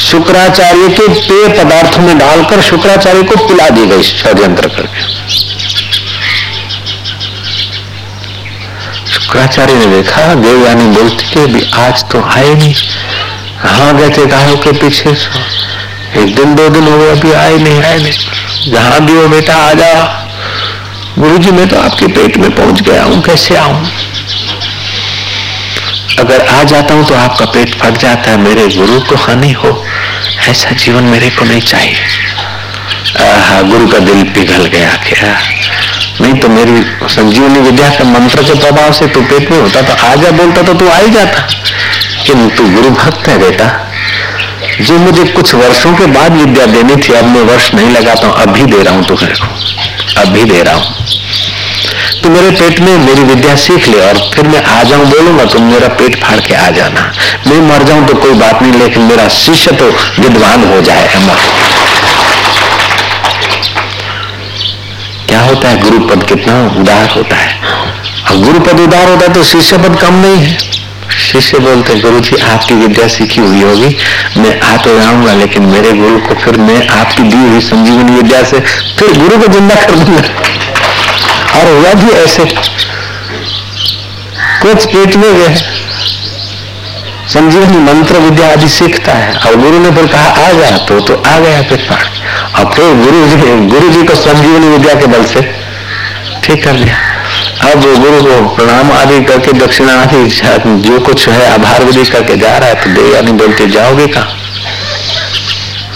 शुक्राचार्य 0.00 0.88
के 0.88 1.08
पेय 1.08 1.48
पदार्थ 1.58 1.98
में 1.98 2.18
डालकर 2.18 2.60
शुक्राचार्य 2.60 3.22
को 3.22 3.36
पिला 3.48 3.68
दी 3.70 3.86
गई 3.86 4.02
षड्यंत्र 4.02 4.68
करके। 4.68 5.10
शुक्राचार्य 9.12 9.74
ने 9.74 9.86
देखा, 9.86 10.22
देवयानी 10.34 10.86
बोलती 10.86 11.24
के 11.24 11.46
भी 11.46 11.62
आज 11.78 12.04
तो 12.12 12.22
आए 12.30 12.54
नहीं। 12.54 12.74
कहा 13.62 13.92
गए 13.92 14.08
थे 14.08 14.26
गायों 14.26 14.56
के 14.56 14.72
पीछे 14.72 15.10
एक 16.20 16.34
दिन 16.36 16.54
दो 16.54 16.68
दिन 16.68 16.88
हो 16.88 16.98
गए, 16.98 17.10
अभी 17.10 17.32
आए 17.32 17.56
नहीं 17.58 17.82
आए 17.82 17.98
नहीं। 17.98 18.72
जहाँ 18.72 19.00
भी 19.00 19.12
हो 19.12 19.28
बेटा, 19.28 19.54
आ 19.56 19.72
जा। 19.72 20.21
गुरु 21.18 21.38
जी 21.38 21.50
मैं 21.50 21.68
तो 21.68 21.76
आपके 21.76 22.06
पेट 22.06 22.36
में 22.36 22.50
पहुँच 22.56 22.80
गया 22.82 23.02
हूँ। 23.04 23.20
कैसे 23.22 23.56
आऊँ? 23.56 23.86
अगर 26.18 26.46
आ 26.48 26.62
जाता 26.62 26.94
हूँ 26.94 27.04
तो 27.08 27.14
आपका 27.14 27.44
पेट 27.46 27.74
फट 27.74 27.98
जाता 27.98 28.30
है। 28.30 28.36
मेरे 28.36 28.66
गुरु 28.76 29.00
को 29.00 29.16
हानि 29.16 29.50
हो 29.52 29.72
ऐसा 30.48 30.70
जीवन 30.76 31.04
मेरे 31.04 31.28
को 31.30 31.44
नहीं 31.44 31.60
चाहिए। 31.60 31.96
आहा 33.24 33.60
गुरु 33.62 33.86
का 33.88 33.98
दिल 33.98 34.22
पिघल 34.34 34.66
गया 34.66 34.94
क्या? 35.08 35.36
नहीं 36.20 36.34
तो 36.40 36.48
मेरी 36.48 36.82
संजीवनी 37.08 37.60
विद्या 37.60 37.88
के 37.88 38.04
मंत्र 38.04 38.42
के 38.42 38.58
प्रभाव 38.60 38.92
से 38.92 39.06
तू 39.06 39.20
पेट 39.22 39.50
में 39.50 39.58
होता 39.60 39.82
तो 39.82 39.94
आ 40.06 40.14
जा 40.14 40.30
बोलता 40.30 40.62
तो 40.62 40.74
तू 40.74 40.88
आ 40.88 40.96
ही 40.96 41.10
जाता। 41.10 41.46
किंतु 42.26 42.68
गुरु 42.68 42.90
भक्त 42.90 43.28
है 43.28 43.38
बेटा। 43.38 43.68
जो 44.80 44.98
मुझे 44.98 45.24
कुछ 45.32 45.54
वर्षों 45.54 45.94
के 45.96 46.06
बाद 46.12 46.32
विद्या 46.32 46.66
देनी 46.66 46.96
थी 46.96 47.12
अब 47.12 47.24
मैं 47.24 47.42
वर्ष 47.44 47.72
नहीं 47.74 47.90
लगाता 47.90 48.26
हूँ 48.26 48.34
अभी 48.42 48.64
दे 48.66 48.82
रहा 48.82 48.94
हूँ 48.94 49.04
तुम्हारे 49.04 49.34
को 49.34 49.46
अभी 50.18 50.44
दे 50.44 50.62
रहा 50.62 50.74
हूँ। 50.74 50.84
तो 52.22 52.30
मेरे 52.30 52.50
पेट 52.52 52.80
में 52.80 52.96
मेरी 52.98 53.22
विद्या 53.24 53.54
सीख 53.56 53.88
ले 53.88 54.00
और 54.00 54.18
फिर 54.34 54.48
मैं 54.48 54.62
आ 54.64 54.82
जाऊँ 54.82 55.06
बोलूँगा, 55.06 55.44
तुम 55.44 55.62
मेरा 55.72 55.88
पेट 56.00 56.16
फाड़ 56.22 56.38
के 56.40 56.54
आ 56.54 56.68
जाना। 56.70 57.12
मैं 57.46 57.60
मर 57.68 57.82
जाऊँ 57.82 58.06
तो 58.08 58.14
कोई 58.16 58.34
बात 58.40 58.62
नहीं, 58.62 58.72
लेकिन 58.72 59.02
मेरा 59.02 59.28
शिष्य 59.36 59.72
तो 59.72 59.88
विद्वान 60.18 60.64
हो 60.72 60.80
जाए 60.82 61.06
अमर 61.14 61.40
क्या 65.28 65.40
होता 65.40 65.68
है? 65.68 65.80
गुरुपद 65.80 66.22
कितना 66.28 66.54
उदार 66.80 67.08
होता 67.10 67.36
है। 67.36 67.50
अब 68.30 68.44
गुरुपद 68.44 68.80
उदार 68.80 69.08
होता 69.08 69.26
है 69.26 69.32
तो 69.32 69.42
शिष्य 69.44 69.78
पद 69.78 69.98
कम 70.00 70.14
नहीं 70.16 70.38
है। 70.38 70.58
शिष्य 71.32 71.58
बोलते 71.58 71.94
गुरु 72.00 72.20
जी, 72.20 72.36
आपकी 72.44 72.74
विद्या 72.76 73.06
सीखी 73.08 73.40
हुई 73.40 73.62
होगी। 73.62 73.96
मैं 74.36 74.60
आ 74.62 74.76
तो 74.76 74.98
जाऊँगा 74.98 75.32
लेकिन 75.34 75.62
मेरे 75.66 75.92
गुरु 75.92 76.18
को 76.26 76.34
फिर 76.40 76.56
मैं 76.60 76.86
आपकी 76.90 77.22
दी 77.24 77.36
हुई 77.38 77.60
संजीवनी 77.62 78.12
विद्या 78.12 78.42
से 78.44 78.60
फिर 78.98 79.18
गुरु 79.18 79.38
को 79.40 79.46
ज़िंदा 79.52 79.74
कर 79.76 79.94
दूँगा। 79.94 80.22
और 81.52 81.66
हुआ 81.68 81.92
भी 81.94 82.10
ऐसे। 82.16 82.44
कुछ 84.62 84.84
पेट 84.86 85.16
में 85.16 85.32
गए 85.34 85.54
संजीवनी 87.28 87.78
मंत्र 87.82 88.18
विद्या 88.20 88.50
आदि 88.52 88.68
सीखता 88.68 89.12
है, 89.12 89.32
और 89.36 89.56
गुरु 89.56 89.78
ने 89.78 89.90
फिर 89.96 90.06
कहा, 90.06 90.26
आ 90.26 90.52
गया 90.52 90.76
तो 90.78 91.00
तो 91.00 91.14
आ 91.26 91.38
गया 91.38 91.62
फिर 91.62 91.86
पाठ। 91.88 92.10
और 92.58 92.72
फिर 92.74 92.94
गुरु 92.96 93.26
जी 93.28 93.36
गुरु 93.68 93.88
जी 93.88 94.02
को 94.02 94.14
संजीवनी 94.16 94.68
विद्या 94.68 94.94
के 95.00 95.06
बल 95.06 95.24
से 95.24 95.40
ठीक 96.44 96.64
कर 96.64 96.72
लिया। 96.74 96.96
अब 97.62 97.80
गुरु 97.80 98.22
को 98.22 98.54
प्रणाम 98.54 98.92
आदि 98.92 99.24
करके 99.24 99.52
दक्षिणा 99.52 99.92
आदि 99.92 100.28
जो 100.88 100.98
कुछ 101.00 101.28
है, 101.28 101.52
आभार 101.54 101.84
विधि 101.84 102.04
करके 102.10 102.36
जा 102.36 102.58
रहा 102.58 102.68
है 102.68 102.74
तो 102.74 102.90
देव 102.90 103.16
आदि 103.18 103.32
बोलते, 103.32 103.66
जाओगे 103.66 104.06
कहा? 104.06 104.36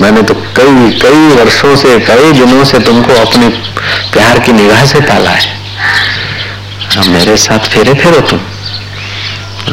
मैंने 0.01 0.23
तो 0.23 0.35
कई 0.35 0.91
कई 1.03 1.29
वर्षों 1.37 1.77
से, 1.77 1.99
कई 2.01 2.33
दिनों 2.33 2.65
से 2.65 2.79
तुमको 2.79 3.15
अपने 3.15 3.49
प्यार 4.13 4.39
की 4.39 4.53
निगाह 4.53 4.85
से 4.87 5.01
पाला 5.01 5.31
है। 5.31 5.57
अब 6.97 7.07
मेरे 7.07 7.37
साथ 7.37 7.59
फेरे 7.59 7.95
फेरो 7.95 8.21
तुम। 8.21 8.39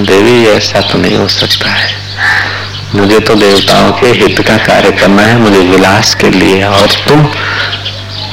देवी, 0.06 0.48
ऐसा 0.48 0.82
तो 0.82 0.98
नहीं 0.98 1.18
हो 1.18 1.28
सकता 1.28 1.70
है। 1.70 1.96
मुझे 2.96 3.20
तो 3.20 3.36
देवताओं 3.36 3.92
के 3.92 4.08
हित 4.08 4.48
का 4.48 4.58
कार्य 4.58 4.92
करना 4.92 5.22
है, 5.22 5.38
मुझे 5.38 5.60
विलास 5.60 6.16
के 6.16 6.30
लिए। 6.30 6.64
और 6.64 6.88
तुम 7.08 7.26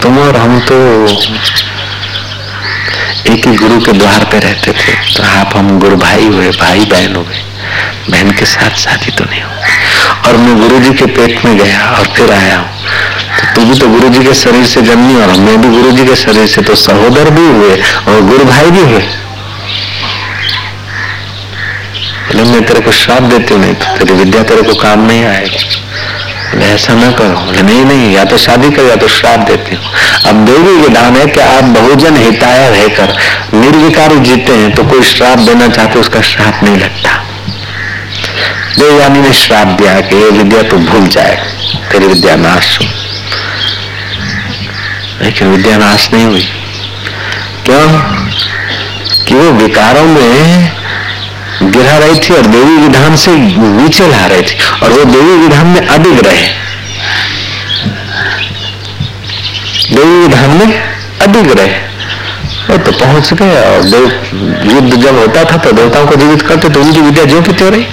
तुम 0.02 0.18
और 0.18 0.36
हम 0.36 0.58
तो 0.60 0.76
एक 3.26 3.46
ही 3.46 3.54
गुरु 3.56 3.78
के 3.80 3.92
द्वार 3.92 4.24
पे 4.32 4.38
रहते 4.38 4.72
थे। 4.72 4.92
तो 5.14 5.22
आप 5.22 5.56
हम 5.56 5.78
गुरु 5.80 5.96
भाई 5.98 6.26
हुए, 6.26 6.50
भाई 6.50 6.84
बहन 6.86 7.16
हुए। 7.16 7.38
बहन 8.10 8.30
के 8.30 8.44
साथ 8.46 8.76
शादी 8.78 9.10
तो 9.10 9.24
नहीं 9.24 9.42
हो 9.42 9.50
और 10.26 10.36
मैं 10.36 10.56
गुरु 10.60 10.78
जी 10.80 10.92
के 10.94 11.06
पेट 11.08 11.44
में 11.44 11.56
गया 11.58 11.88
और 11.88 12.06
फिर 12.16 12.32
आया 12.32 12.56
हूँ। 12.58 12.68
तो 13.36 13.54
तू 13.54 13.64
भी 13.64 13.78
तो 13.80 13.88
गुरु 13.88 14.08
जी 14.08 14.24
के 14.24 14.34
शरीर 14.34 14.66
से 14.66 14.82
जन्मी 14.82 15.14
और 15.16 15.32
मैं 15.38 15.60
भी 15.62 15.68
गुरु 15.70 15.90
जी 15.92 16.04
के 16.06 16.16
शरीर 16.16 16.46
से। 16.46 16.62
तो 16.62 16.74
सहोदर 16.76 17.30
भी 17.30 17.46
हुए 17.48 17.76
और 18.08 18.20
गुरु 18.22 18.44
भाई 18.44 18.70
भी 18.70 18.80
हुए। 18.82 19.08
मैं 22.40 22.64
तेरे 22.66 22.80
को 22.80 22.92
श्राप 22.92 23.22
देती 23.22 23.54
हूँ, 23.54 23.60
नहीं 23.60 23.74
तो 23.74 23.96
तेरी 23.98 24.12
विद्या 24.14 24.42
तेरे 24.42 24.62
को 24.62 24.74
काम 24.74 25.06
नहीं 25.06 25.24
आएगी। 25.26 25.58
बोले 26.50 26.66
ऐसा 26.66 26.94
ना 26.94 27.10
करो। 27.10 27.62
नहीं 27.62 27.84
नहीं, 27.84 28.12
या 28.12 28.24
तो 28.24 28.38
शादी 28.38 28.70
कर, 28.70 28.82
या 28.82 28.96
तो 28.96 29.08
श्राप 29.08 29.38
देती 29.38 29.74
हूँ। 29.74 29.92
अब 30.26 30.44
देवी 30.46 30.72
विधान 30.76 31.16
है 31.16 31.26
कि 31.26 31.40
आप 31.40 31.64
बहुजन 31.64 32.16
हिताय 32.16 32.70
रहकर 32.70 33.16
निर्विकारी 33.54 34.20
जीते 34.20 34.52
हैं 34.52 34.74
तो 34.74 34.84
कोई 34.84 35.02
श्राप 35.02 35.38
देना 35.38 35.68
चाहते 35.68 35.98
उसका 35.98 36.20
श्राप 36.20 36.64
नहीं 36.64 36.76
लगता। 36.76 37.10
देवयानी 38.78 39.20
ने 39.20 39.32
श्राप 39.32 39.66
दिया 39.66 40.00
कि 40.00 40.16
ये 40.16 40.30
विद्या 40.30 40.62
तो 40.62 40.76
भूल 40.76 41.06
जाए, 41.06 41.36
तेरी 41.92 42.06
विद्या 42.06 42.36
नाश 42.36 42.78
हो। 42.78 42.84
लेकिन 45.24 45.48
विद्या 45.48 45.76
नाश 45.78 46.10
नहीं 46.12 46.26
हुई। 46.26 46.48
क्यों? 47.64 47.88
कि 49.26 49.34
वो 49.34 49.50
विकारों 49.52 50.04
में 50.04 50.72
गिरा 51.62 51.96
रही 51.98 52.18
थी 52.18 52.34
और 52.34 52.46
देवी 52.46 52.76
विधान 52.76 53.16
से 53.16 53.36
नीचे 53.36 54.08
ला 54.08 54.26
रही 54.26 54.42
थी 54.42 54.58
और 54.82 54.90
वो 54.90 55.04
देवी 55.04 55.36
विधान 55.36 55.66
में 55.66 55.86
अडिग 55.86 56.20
रहे। 56.26 56.48
देवी 59.94 60.18
विधान 60.18 60.50
में 60.50 60.82
अडिग 61.22 61.50
रहे। 61.58 61.88
वो 62.68 62.76
तो 62.76 62.92
पहुँच 62.92 63.32
गए 63.34 63.60
और 63.66 63.82
देव 63.82 64.04
युद्ध 64.72 64.96
जब 64.96 65.18
होता 65.18 65.44
था 65.44 65.56
तो 65.56 65.72
देवताओं 65.72 66.06
को 66.06 66.14
जीवित 66.14 66.42
करते 66.42 66.68
तो 66.68 66.80
उनकी 66.80 67.00
विद्या 67.00 67.24
जो 67.24 67.40
की 67.42 67.52
त्यों 67.52 67.70
रही। 67.72 67.86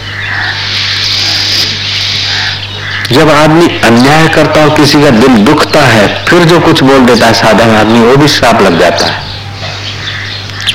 जब 3.12 3.30
आदमी 3.30 3.67
अन्याय 3.84 4.27
करता 4.27 4.62
और 4.62 4.75
किसी 4.77 5.01
का 5.03 5.10
दिल 5.10 5.38
दुखता 5.45 5.80
है, 5.80 6.08
फिर 6.25 6.43
जो 6.43 6.60
कुछ 6.60 6.84
बोल 6.84 7.06
देता 7.06 7.25
है 7.27 7.34
साधारण 7.34 7.75
आदमी, 7.75 7.99
वो 7.99 8.15
भी 8.15 8.27
श्राप 8.27 8.62
लग 8.62 8.80
जाता 8.80 9.06
है। 9.06 9.27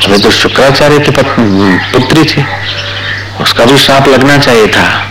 वे 0.08 0.18
तो 0.18 0.30
शुक्राचार्य 0.30 0.98
की 0.98 1.10
पुत्री 1.92 2.24
थी। 2.24 2.44
उसका 3.40 3.64
भी 3.64 3.78
श्राप 3.78 4.08
लगना 4.08 4.38
चाहिए 4.38 4.66
था। 4.66 5.10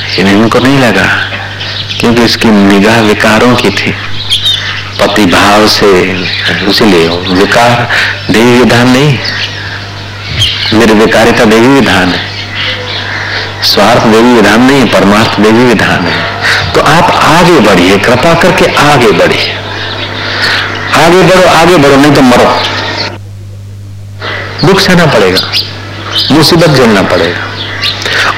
लेकिन 0.00 0.28
इनको 0.28 0.58
नहीं 0.58 0.78
लगा, 0.78 1.06
क्योंकि 2.00 2.22
इसकी 2.22 2.48
निगाह 2.48 3.00
विकारों 3.00 3.54
की 3.56 3.70
थी। 3.70 3.92
पति 5.00 5.26
भाव 5.26 5.66
से 5.66 6.02
इसीलिए 6.68 7.08
विकार 7.08 7.88
देवी 8.30 8.58
विधान 8.58 8.90
नहीं। 8.90 9.18
निर्विकारिता 10.78 11.44
देवी 11.44 11.68
विधान 11.68 12.08
है। 12.08 12.30
स्वार्थ 13.62 14.02
देवी 14.02 14.32
विधान 14.32 14.62
नहीं, 14.62 14.86
परमार्थ 14.86 15.40
देवी 15.40 15.64
विधान 15.64 16.06
है। 16.06 16.18
तो 16.72 16.80
आप 16.80 17.10
आगे 17.38 17.60
बढ़िए, 17.60 17.96
कृपा 17.98 18.34
करके 18.34 18.64
आगे 18.64 19.10
बढ़िए। 19.10 19.56
आगे 20.94 21.22
बढ़ो 21.22 21.48
आगे 21.48 21.76
बढ़ो, 21.76 21.96
नहीं 21.96 22.12
तो 22.12 22.20
मरो। 22.20 22.79
दुख 24.70 24.80
सहना 24.80 25.06
पड़ेगा, 25.08 25.40
मुसीबत 26.30 26.70
झेलना 26.70 27.02
पड़ेगा। 27.04 27.46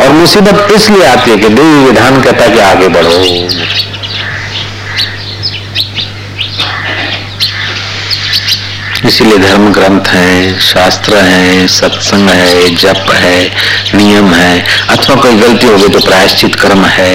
और 0.01 0.13
मुसीबत 0.13 0.73
इसलिए 0.75 1.07
आती 1.07 1.31
है 1.31 1.37
कि 1.37 1.49
देवी 1.51 1.85
विधान 1.85 2.21
कहता 2.23 2.45
है 2.45 2.51
कि 2.51 2.59
आगे 2.61 2.89
बढ़ो। 2.89 3.11
इसीलिए 9.09 9.39
धर्म 9.39 9.73
ग्रंथ 9.73 10.09
है, 10.09 10.61
शास्त्र 10.63 11.17
है, 11.19 11.67
सत्संग 11.69 12.29
है, 12.31 12.75
जप 12.77 13.11
है, 13.13 13.39
नियम 13.95 14.33
है। 14.35 14.65
अथवा 14.91 15.17
कोई 15.17 15.35
गलती 15.37 15.67
हो 15.67 15.77
गई 15.77 15.89
तो 15.89 16.01
प्रायश्चित 16.01 16.55
कर्म 16.55 16.85
है। 16.89 17.11